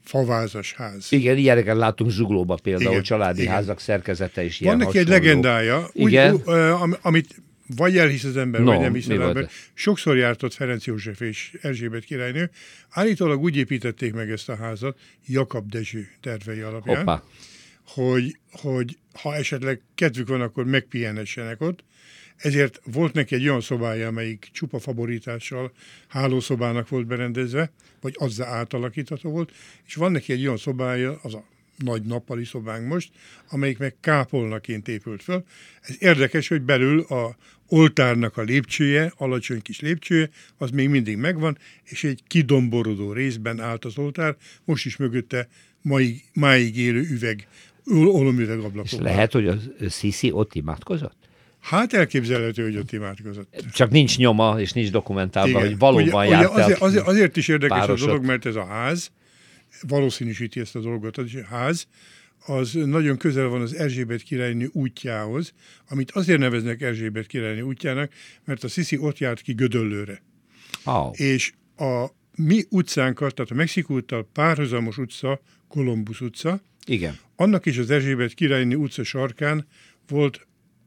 [0.04, 1.06] favázas ház.
[1.10, 3.52] Igen, ilyeneket látunk Zuglóba például, igen, családi igen.
[3.52, 6.34] házak szerkezete is ilyen Van neki egy legendája, igen?
[6.34, 6.42] Úgy,
[7.00, 7.42] amit
[7.76, 9.48] vagy elhisz az ember, no, vagy nem hisz az ember.
[9.74, 12.50] Sokszor járt ott Ferenc József és Erzsébet királynő.
[12.90, 17.22] Állítólag úgy építették meg ezt a házat, Jakab Dezső tervei alapján, Hoppá
[17.86, 21.84] hogy, hogy ha esetleg kedvük van, akkor megpihenessenek ott.
[22.36, 25.72] Ezért volt neki egy olyan szobája, amelyik csupa favorítással
[26.08, 29.52] hálószobának volt berendezve, vagy azzá átalakítható volt,
[29.86, 31.44] és van neki egy olyan szobája, az a
[31.76, 33.10] nagy nappali szobánk most,
[33.48, 35.44] amelyik meg kápolnaként épült föl.
[35.80, 37.36] Ez érdekes, hogy belül a
[37.68, 43.84] oltárnak a lépcsője, alacsony kis lépcsője, az még mindig megvan, és egy kidomborodó részben állt
[43.84, 45.48] az oltár, most is mögötte
[45.82, 47.48] mai, máig élő üveg
[47.86, 48.92] olomüvegablakok.
[48.92, 49.56] És lehet, hogy a
[49.90, 51.16] Sisi ott imádkozott?
[51.60, 53.64] Hát elképzelhető, hogy ott imádkozott.
[53.72, 57.48] Csak nincs nyoma, és nincs dokumentálva, hogy valóban ugye, járt ugye azért, azért, azért is
[57.48, 58.08] érdekes párosot.
[58.08, 59.10] a dolog, mert ez a ház,
[59.88, 61.16] valószínűsíti ezt a dolgot.
[61.16, 61.86] Az a ház
[62.46, 65.52] az nagyon közel van az Erzsébet királynő útjához,
[65.88, 68.12] amit azért neveznek Erzsébet királynő útjának,
[68.44, 70.22] mert a Sisi ott járt ki Gödöllőre.
[70.84, 71.20] Oh.
[71.20, 72.06] És a
[72.36, 77.18] mi utcánkat, tehát a Mexikóttal párhuzamos utca, Kolumbusz utca, Igen.
[77.36, 79.66] Annak is az Erzsébet királynő utca sarkán
[80.08, 80.46] volt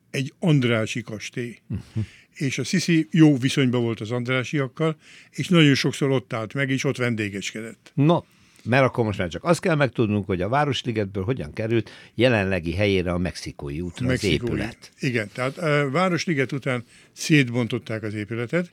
[0.10, 1.60] egy Andrási kastély.
[1.70, 2.06] Uh-huh.
[2.34, 4.98] És a Sisi jó viszonyban volt az Andrásiakkal,
[5.30, 7.92] és nagyon sokszor ott állt meg, és ott vendégeskedett.
[7.96, 8.26] Na,
[8.64, 13.12] mert akkor most már csak azt kell megtudnunk, hogy a Városligetből hogyan került jelenlegi helyére
[13.12, 14.50] a Mexikói útra a Mexikói.
[14.50, 14.92] az épület.
[15.00, 18.70] Igen, tehát a Városliget után szétbontották az épületet,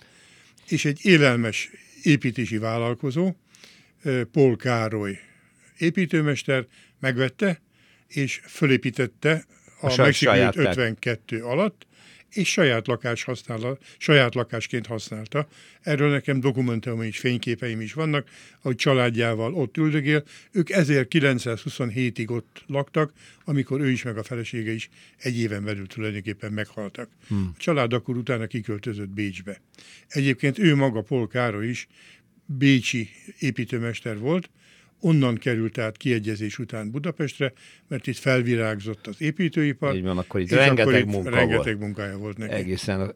[0.68, 1.70] és egy élelmes
[2.02, 3.34] építési vállalkozó,
[4.32, 5.18] Paul Károly
[5.78, 6.66] építőmester
[7.00, 7.60] megvette,
[8.08, 9.44] és fölépítette
[9.80, 11.86] a, a Mexikói 52 alatt,
[12.36, 15.48] és saját, lakás használta, saját lakásként használta.
[15.80, 18.28] Erről nekem dokumentum és fényképeim is vannak,
[18.62, 20.24] ahogy családjával ott üldögél.
[20.52, 23.12] Ők 1927-ig ott laktak,
[23.44, 27.08] amikor ő is meg a felesége is egy éven belül tulajdonképpen meghaltak.
[27.28, 27.50] Hmm.
[27.54, 29.60] A család akkor utána kiköltözött Bécsbe.
[30.08, 31.86] Egyébként ő maga, Polkára is
[32.46, 34.50] bécsi építőmester volt,
[35.00, 37.52] onnan került át kiegyezés után Budapestre,
[37.88, 39.96] mert itt felvirágzott az építőipar.
[39.96, 41.78] Így van, akkor itt rengeteg akkor itt munka rengeteg volt.
[41.78, 42.52] munkája volt neki.
[42.52, 43.14] Egészen.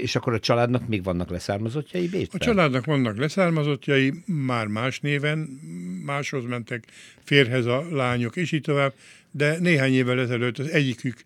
[0.00, 2.40] És akkor a családnak még vannak leszármazottjai Bécsben?
[2.40, 5.38] A családnak vannak leszármazottjai, már más néven,
[6.04, 6.84] máshoz mentek,
[7.24, 8.92] férhez a lányok, és így tovább,
[9.30, 11.16] de néhány évvel ezelőtt az egyikük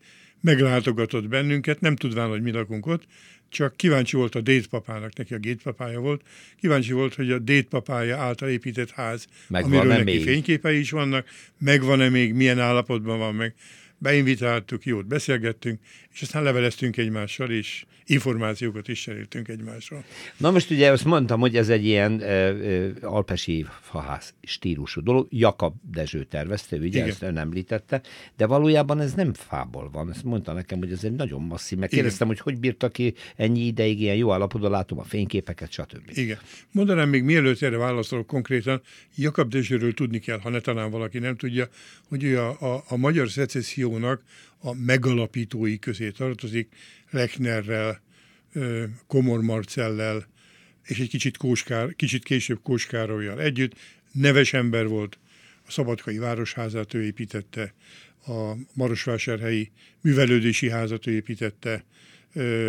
[0.40, 3.06] meglátogatott bennünket, nem tudván, hogy mi lakunk ott,
[3.48, 6.22] csak kíváncsi volt a dédpapának, neki a gétpapája volt,
[6.60, 10.22] kíváncsi volt, hogy a dédpapája által épített ház, megvan amiről neki még?
[10.22, 11.28] fényképei is vannak,
[11.58, 13.54] megvan-e még, milyen állapotban van meg.
[13.98, 15.80] Beinvitáltuk, jót beszélgettünk,
[16.12, 20.04] és aztán leveleztünk egymással, és információkat is cseréltünk egymásról.
[20.36, 25.26] Na most ugye azt mondtam, hogy ez egy ilyen e, e, alpesi faház stílusú dolog.
[25.30, 27.08] Jakab Dezső tervezte, ugye Igen.
[27.08, 28.00] ezt ön említette,
[28.36, 30.10] de valójában ez nem fából van.
[30.10, 31.78] Ezt mondta nekem, hogy ez egy nagyon masszív.
[31.78, 36.10] Megkérdeztem, hogy hogy bírta ki ennyi ideig ilyen jó állapotban, látom a fényképeket, stb.
[36.14, 36.38] Igen.
[36.72, 38.82] Mondanám még mielőtt erre válaszolok konkrétan,
[39.14, 41.68] Jakab Dezsőről tudni kell, ha ne talán valaki nem tudja,
[42.08, 44.22] hogy ő a, a, a magyar szecessziónak
[44.58, 46.68] a megalapítói közé tartozik,
[47.10, 48.02] Lechnerrel,
[49.06, 50.26] Komor Marcellel,
[50.84, 53.76] és egy kicsit, Kóskár, kicsit később Kóskárolyjal együtt.
[54.12, 55.18] Neves ember volt,
[55.66, 57.74] a Szabadkai Városházát ő építette,
[58.26, 61.84] a Marosvásárhelyi Művelődési Házat ő építette,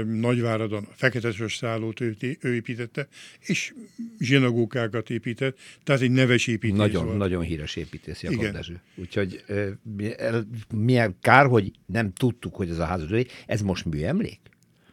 [0.06, 3.08] Nagyváradon a Feketeses szállót ő, ő építette,
[3.40, 3.74] és
[4.20, 7.18] zsinagókákat épített, tehát egy neves építész Nagyon, volt.
[7.18, 8.54] nagyon híres építész Jakab Igen.
[8.54, 8.82] Dezső.
[8.96, 9.44] Úgyhogy
[10.74, 13.02] milyen kár, hogy nem tudtuk, hogy ez a ház
[13.46, 14.40] ez most műemlék?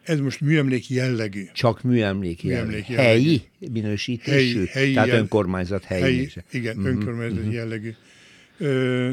[0.03, 1.45] Ez most műemlék jellegű.
[1.53, 2.43] Csak műemlék.
[2.43, 3.09] Műemlék jellegű.
[3.09, 3.43] Helyi
[3.73, 4.55] minősítésű?
[4.55, 5.19] Helyi, helyi tehát jel...
[5.19, 6.03] önkormányzat helyi.
[6.03, 6.87] helyi igen, mm-hmm.
[6.87, 7.51] önkormányzat mm-hmm.
[7.51, 7.95] jellegű.
[8.59, 9.13] Ö,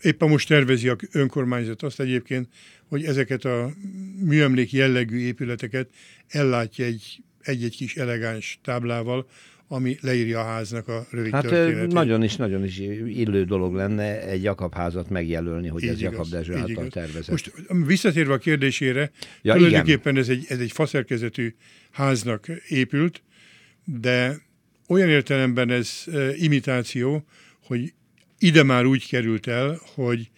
[0.00, 2.48] éppen most tervezi a önkormányzat azt egyébként,
[2.92, 3.72] hogy ezeket a
[4.24, 5.88] műemlék jellegű épületeket
[6.28, 9.28] ellátja egy, egy-egy kis elegáns táblával,
[9.68, 11.92] ami leírja a háznak a rövid hát történetét.
[11.92, 16.12] nagyon is, nagyon is illő dolog lenne egy Jakab házat megjelölni, hogy így ez igaz,
[16.12, 16.88] Jakab Dezső által igaz.
[16.88, 17.30] tervezett.
[17.30, 17.52] Most
[17.86, 19.10] visszatérve a kérdésére,
[19.42, 21.54] ja, tulajdonképpen ez egy, ez egy faszerkezetű
[21.90, 23.22] háznak épült,
[23.84, 24.36] de
[24.88, 26.04] olyan értelemben ez
[26.36, 27.24] imitáció,
[27.62, 27.92] hogy
[28.38, 30.30] ide már úgy került el, hogy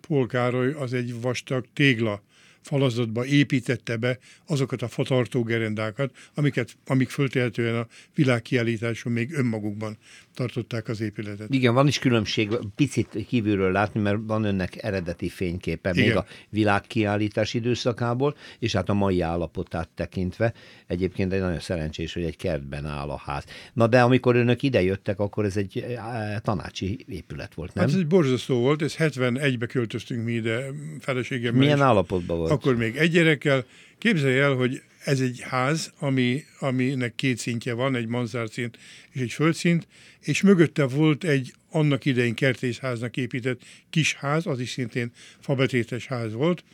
[0.00, 2.22] Paul Károly az egy vastag tégla
[2.64, 9.98] falazatba építette be azokat a fatartó gerendákat, amiket, amik föltehetően a világkiállításon még önmagukban
[10.34, 11.46] tartották az épületet.
[11.50, 16.06] Igen, van is különbség, picit kívülről látni, mert van önnek eredeti fényképe, Igen.
[16.06, 20.52] még a világkiállítás időszakából, és hát a mai állapotát tekintve.
[20.86, 23.44] Egyébként egy nagyon szerencsés, hogy egy kertben áll a ház.
[23.72, 27.84] Na de amikor önök idejöttek, akkor ez egy eh, tanácsi épület volt, nem?
[27.84, 30.64] Hát ez egy borzasztó volt, ez 71-be költöztünk mi ide
[31.00, 31.60] feleségemmel.
[31.60, 32.50] Milyen állapotban volt?
[32.50, 33.64] Akkor még egy gyerekkel.
[33.98, 38.78] Képzelj el, hogy ez egy ház, ami, aminek két szintje van, egy manzárszint
[39.10, 39.86] és egy földszint,
[40.20, 46.32] és mögötte volt egy annak idején kertészháznak épített kis ház, az is szintén fabetétes ház
[46.32, 46.64] volt,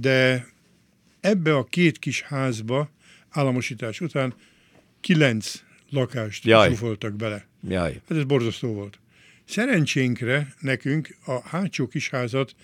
[0.00, 0.46] de
[1.20, 2.90] ebbe a két kis házba
[3.28, 4.34] államosítás után
[5.00, 7.46] kilenc lakást zsúfoltak bele.
[7.68, 7.92] Jaj.
[8.08, 8.98] Hát ez borzasztó volt.
[9.44, 12.54] Szerencsénkre nekünk a hátsó kisházat,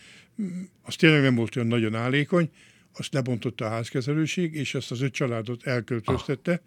[0.83, 2.51] az tényleg nem volt olyan nagyon állékony,
[2.93, 6.59] azt lebontotta a házkezelőség, és ezt az öt családot elköltöztette, ah.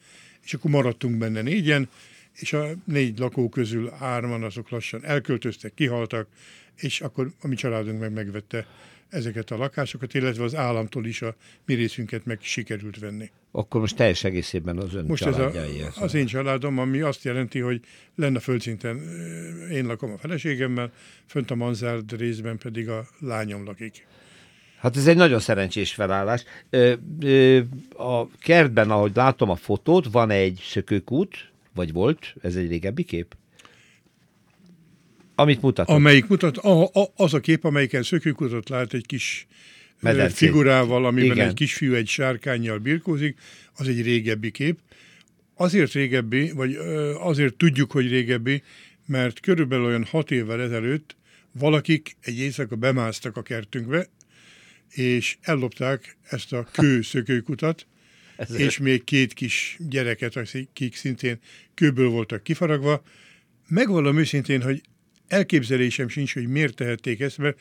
[0.43, 1.89] és akkor maradtunk benne négyen,
[2.34, 6.28] és a négy lakó közül hárman azok lassan elköltöztek, kihaltak,
[6.76, 8.67] és akkor a mi családunk meg megvette
[9.09, 13.32] ezeket a lakásokat, illetve az államtól is a mi részünket meg sikerült venni.
[13.51, 15.51] Akkor most teljes egészében az ön Most ez a,
[15.95, 17.82] az én családom, ami azt jelenti, hogy
[18.15, 18.97] lenne földszinten
[19.71, 20.91] én lakom a feleségemmel,
[21.26, 24.07] fönt a manzárd részben pedig a lányom lakik.
[24.84, 26.44] Hát ez egy nagyon szerencsés felállás.
[27.98, 33.36] A kertben, ahogy látom a fotót, van egy szökőkút, vagy volt, ez egy régebbi kép?
[35.36, 35.90] Amit mutat.
[35.90, 39.48] Amelyik mutat, a, a, az a kép, amelyiken szökőkutat lát egy kis
[40.00, 40.46] Medencé.
[40.46, 41.48] figurával, amiben Igen.
[41.48, 43.40] egy kisfiú egy sárkányjal birkózik,
[43.76, 44.80] az egy régebbi kép.
[45.56, 46.76] Azért régebbi, vagy
[47.20, 48.64] azért tudjuk, hogy régebbi,
[49.06, 51.16] mert körülbelül olyan hat évvel ezelőtt
[51.52, 54.08] valakik egy éjszaka bemásztak a kertünkbe,
[54.94, 57.88] és ellopták ezt a kőszökőkutat,
[58.58, 61.39] és még két kis gyereket, akik szintén
[61.74, 63.04] kőből voltak kifaragva.
[63.68, 64.82] Megvallom őszintén, hogy
[65.28, 67.60] elképzelésem sincs, hogy miért tehették ezt, mert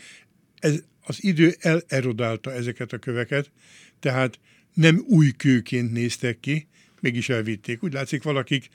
[0.59, 1.57] ez, az idő
[1.89, 3.51] elerodálta ezeket a köveket,
[4.01, 4.39] tehát
[4.75, 6.67] nem új kőként néztek ki,
[7.01, 7.83] mégis elvitték.
[7.83, 8.69] Úgy látszik, valakik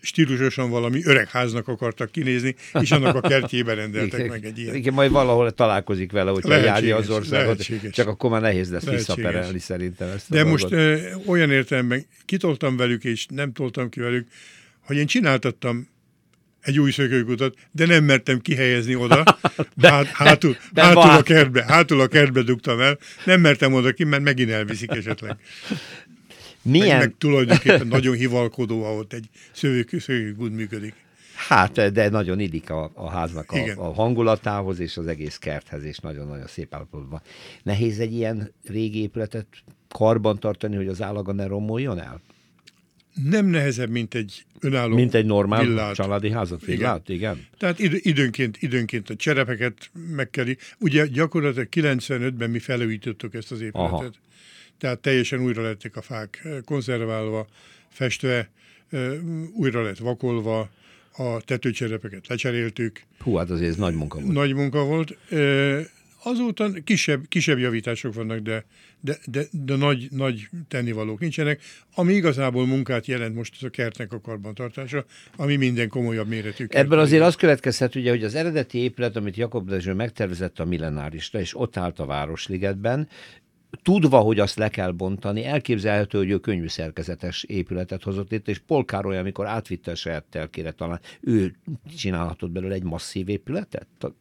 [0.00, 4.74] stílusosan valami öregháznak akartak kinézni, és annak a kertjében rendeltek meg egy ilyen.
[4.74, 7.94] Igen, majd valahol találkozik vele, hogyha járja az országot, lehetséges.
[7.94, 9.16] csak akkor már nehéz lesz lehetséges.
[9.16, 14.28] visszaperelni szerintem ezt De most ö, olyan értelemben kitoltam velük, és nem toltam ki velük,
[14.80, 15.88] hogy én csináltattam
[16.60, 19.24] egy új szökőkutat, de nem mertem kihelyezni oda,
[19.74, 23.72] de, hát, hátul, de, de hátul, a kertbe, hátul a kertbe dugtam el, nem mertem
[23.72, 25.36] oda ki, mert megint elviszik esetleg.
[26.62, 26.88] Milyen?
[26.88, 30.94] Meg, meg tulajdonképpen nagyon hivalkodó, ahol egy szökőkút működik.
[31.48, 35.98] Hát, de nagyon illik a, a háznak a, a hangulatához és az egész kerthez, és
[35.98, 37.22] nagyon-nagyon szép állapotban.
[37.62, 39.46] Nehéz egy ilyen régi épületet
[39.88, 42.20] karban tartani, hogy az állaga ne romoljon el?
[43.24, 45.94] nem nehezebb, mint egy önálló Mint egy normál villát.
[45.94, 47.34] családi házat, villát, igen.
[47.34, 47.46] igen.
[47.58, 50.46] Tehát idő, időnként, időnként a cserepeket meg kell,
[50.78, 53.92] ugye gyakorlatilag 95-ben mi felújítottuk ezt az épületet.
[53.92, 54.10] Aha.
[54.80, 57.46] Tehát teljesen újra lettek a fák konzerválva,
[57.88, 58.50] festve,
[59.54, 60.70] újra lett vakolva,
[61.16, 63.02] a tetőcserepeket lecseréltük.
[63.18, 64.32] Hú, hát azért ez nagy munka volt.
[64.32, 65.16] Nagy munka volt.
[66.22, 68.64] Azóta kisebb, kisebb javítások vannak, de,
[69.00, 71.60] de, de, de nagy, nagy tennivalók nincsenek.
[71.94, 75.04] Ami igazából munkát jelent most ez a kertnek a karbantartása,
[75.36, 76.66] ami minden komolyabb méretű.
[76.68, 81.40] Ebből azért az következhet, ugye, hogy az eredeti épület, amit Jakob Dezső megtervezett a millenárisra,
[81.40, 83.08] és ott állt a Városligetben,
[83.82, 88.58] tudva, hogy azt le kell bontani, elképzelhető, hogy ő könyvű szerkezetes épületet hozott itt, és
[88.58, 91.56] Polkároly, amikor átvitte a saját telkére, talán ő
[91.96, 93.86] csinálhatott belőle egy masszív épületet?
[93.98, 94.16] Tehát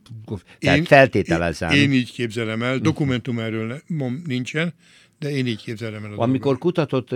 [0.60, 1.72] én, feltételezem.
[1.72, 3.82] Én, én így képzelem el, dokumentum erről
[4.26, 4.74] nincsen,
[5.20, 6.12] de én így képzelem el.
[6.12, 6.60] Amikor dolgot.
[6.60, 7.12] kutatott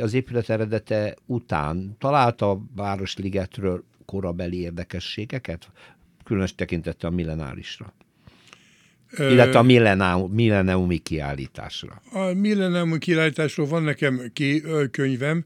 [0.00, 5.70] az épület eredete után, találta a Városligetről korabeli érdekességeket,
[6.24, 7.92] különös tekintette a millenárisra?
[9.18, 12.02] Illetve a millenium, milleniumi kiállításra.
[12.12, 15.44] A milleniumi kiállításról van nekem ki könyvem,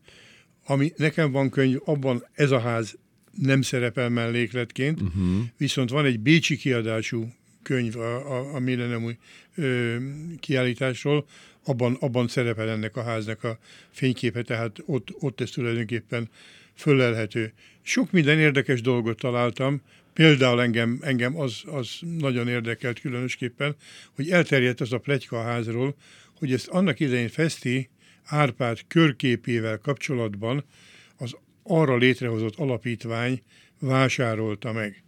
[0.67, 2.99] ami nekem van könyv, abban ez a ház
[3.43, 5.23] nem szerepel mellékletként, uh-huh.
[5.57, 9.19] viszont van egy bécsi kiadású könyv a, a, a milleniumi
[10.41, 11.27] kiállításról,
[11.65, 13.59] abban, abban szerepel ennek a háznak a
[13.91, 16.29] fényképe, tehát ott, ott ez tulajdonképpen
[16.75, 17.53] fölelhető.
[17.83, 19.83] Sok minden érdekes dolgot találtam,
[20.19, 23.77] Például engem, engem az, az nagyon érdekelt különösképpen,
[24.15, 25.97] hogy elterjedt az a plegyka a házról,
[26.39, 27.91] hogy ezt annak idején Feszti
[28.25, 30.65] Árpád körképével kapcsolatban
[31.17, 33.43] az arra létrehozott alapítvány
[33.79, 35.05] vásárolta meg.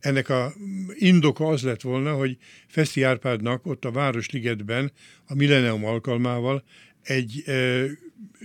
[0.00, 0.52] Ennek a
[0.94, 2.36] indoka az lett volna, hogy
[2.66, 4.92] Feszti Árpádnak ott a Városligetben
[5.26, 6.64] a Millennium alkalmával
[7.02, 7.84] egy e,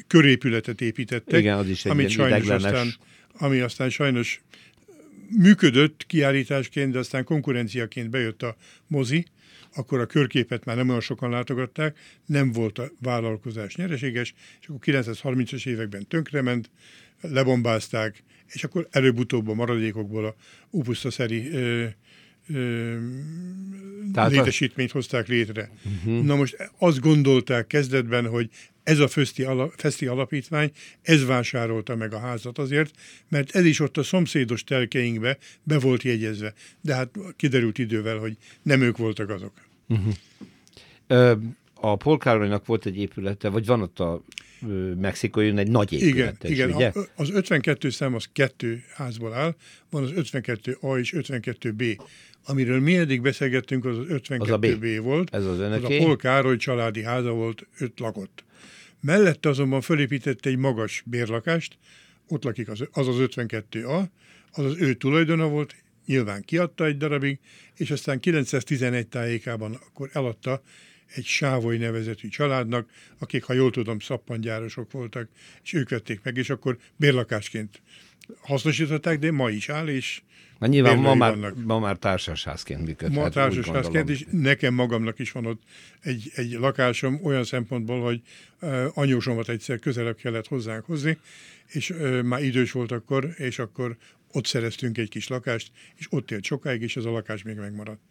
[0.08, 2.94] körépületet építettek, Igen, az is egy amit sajnos aztán,
[3.34, 4.42] ami aztán sajnos
[5.38, 8.56] működött kiállításként, de aztán konkurenciaként bejött a
[8.88, 9.26] mozi,
[9.76, 14.80] akkor a körképet már nem olyan sokan látogatták, nem volt a vállalkozás nyereséges, és akkor
[14.84, 16.70] 930-as években tönkrement,
[17.22, 20.36] lebombázták, és akkor előbb-utóbb a maradékokból a
[20.70, 21.86] upusztaszeri ö,
[24.16, 25.70] ö, létesítményt hozták létre.
[25.86, 26.24] Uh-huh.
[26.24, 28.50] Na most azt gondolták kezdetben, hogy
[28.84, 32.92] ez a Feszti, ala, Feszti alapítvány, ez vásárolta meg a házat azért,
[33.28, 36.54] mert ez is ott a szomszédos telkeinkbe be volt jegyezve.
[36.82, 39.54] De hát kiderült idővel, hogy nem ők voltak azok.
[39.88, 40.14] Uh-huh.
[41.08, 41.34] Ö,
[41.74, 44.24] a Polkáronynak volt egy épülete, vagy van ott a
[45.00, 46.92] Mexikói egy nagy épülete igen, igen.
[46.92, 49.56] A, az 52 szám az kettő házból áll,
[49.90, 52.00] van az 52A és 52B.
[52.44, 55.36] Amiről mi eddig beszélgettünk, az az 52B az volt.
[55.36, 55.98] Ez az önöké.
[55.98, 58.44] Az a Pol Károly családi háza volt, öt lakott.
[59.02, 61.78] Mellette azonban felépített egy magas bérlakást,
[62.28, 64.04] ott lakik az az, az 52A,
[64.52, 65.76] az az ő tulajdona volt,
[66.06, 67.40] nyilván kiadta egy darabig,
[67.76, 70.62] és aztán 911 tájékában akkor eladta
[71.16, 75.30] egy Sávoly nevezetű családnak, akik, ha jól tudom, szappangyárosok voltak,
[75.64, 77.82] és ők vették meg, és akkor bérlakásként
[78.42, 80.22] hasznosították, de ma is áll, és
[80.60, 81.36] Na nyilván ma már,
[81.66, 83.18] ma már társasházként működhet.
[83.18, 85.62] Ma társasházként, és nekem magamnak is van ott
[86.02, 88.22] egy, egy lakásom olyan szempontból, hogy
[88.62, 91.18] uh, anyósomat egyszer közelebb kellett hozzánk hozni,
[91.68, 93.98] és uh, már idős volt akkor, és akkor
[94.32, 98.02] ott szereztünk egy kis lakást, és ott élt sokáig, és ez a lakás még megmaradt.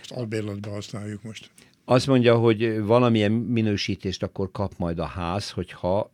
[0.00, 1.50] Ezt albérletbe használjuk most.
[1.90, 6.10] Azt mondja, hogy valamilyen minősítést akkor kap majd a ház, hogyha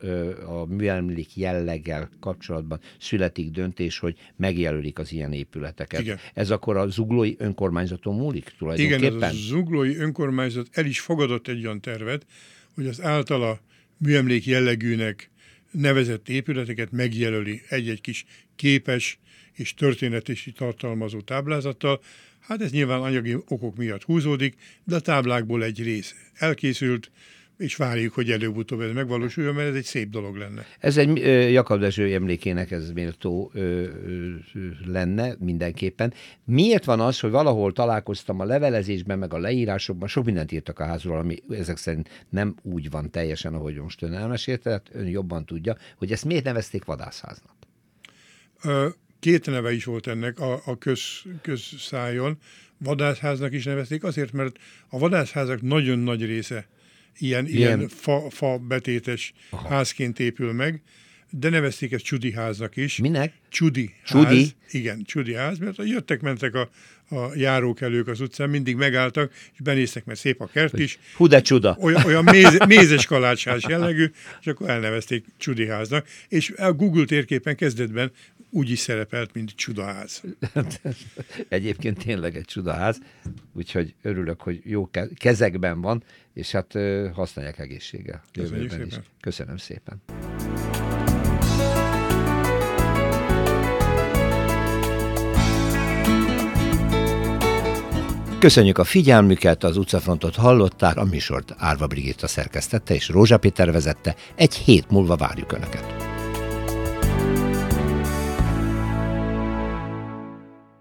[0.46, 6.00] a műemlék jelleggel kapcsolatban születik döntés, hogy megjelölik az ilyen épületeket.
[6.00, 6.18] Igen.
[6.34, 9.02] Ez akkor a zuglói önkormányzaton múlik tulajdonképpen?
[9.02, 12.26] Igen, a zuglói önkormányzat el is fogadott egy olyan tervet,
[12.74, 13.60] hogy az általa
[13.96, 15.30] műemlék jellegűnek
[15.70, 18.24] nevezett épületeket megjelöli egy-egy kis
[18.56, 19.18] képes
[19.52, 22.00] és történetesi tartalmazó táblázattal,
[22.46, 27.10] Hát ez nyilván anyagi okok miatt húzódik, de a táblákból egy rész elkészült,
[27.56, 30.64] és várjuk, hogy előbb-utóbb ez megvalósuljon, mert ez egy szép dolog lenne.
[30.78, 31.16] Ez egy
[31.52, 34.34] Jakab Dezső emlékének ez méltó ö, ö,
[34.86, 36.12] lenne mindenképpen.
[36.44, 40.84] Miért van az, hogy valahol találkoztam a levelezésben, meg a leírásokban, sok mindent írtak a
[40.84, 45.46] házról, ami ezek szerint nem úgy van teljesen, ahogy most ön elmesélte, tehát ön jobban
[45.46, 47.54] tudja, hogy ezt miért nevezték vadászháznak?
[48.62, 48.88] Ö,
[49.24, 51.00] Két neve is volt ennek a, a köz,
[51.42, 52.38] közszájon.
[52.78, 54.58] Vadászháznak is nevezték, azért, mert
[54.88, 56.66] a vadászházak nagyon nagy része
[57.18, 57.78] ilyen, ilyen.
[57.78, 59.68] ilyen fa, fa betétes Aha.
[59.68, 60.82] házként épül meg,
[61.30, 62.96] de nevezték ezt Csudi háznak is.
[62.96, 63.32] Minek?
[63.48, 64.38] Csudi, Csudi?
[64.38, 64.54] ház.
[64.70, 66.70] Igen, Csudi ház, mert jöttek-mentek a,
[67.08, 70.98] a járókelők az utcán, mindig megálltak, és benéztek, mert szép a kert is.
[71.16, 71.76] Hú, de csuda.
[71.80, 74.10] Olyan, olyan méz, mézes kalácsház jellegű,
[74.40, 76.06] és akkor elnevezték Csudi háznak.
[76.28, 78.12] És a Google térképen kezdetben
[78.54, 80.22] úgy is szerepelt, mint csudaház.
[81.48, 82.98] Egyébként tényleg egy csudaház,
[83.52, 86.02] úgyhogy örülök, hogy jó kezekben van,
[86.34, 86.72] és hát
[87.12, 88.22] használják egészséggel.
[88.32, 88.86] Köszönjük szépen.
[88.86, 88.94] Is.
[89.20, 90.02] Köszönöm szépen.
[98.38, 104.16] Köszönjük a figyelmüket, az utcafrontot hallották, a műsort Árva Brigitta szerkesztette és Rózsa Péter vezette.
[104.34, 106.13] Egy hét múlva várjuk Önöket.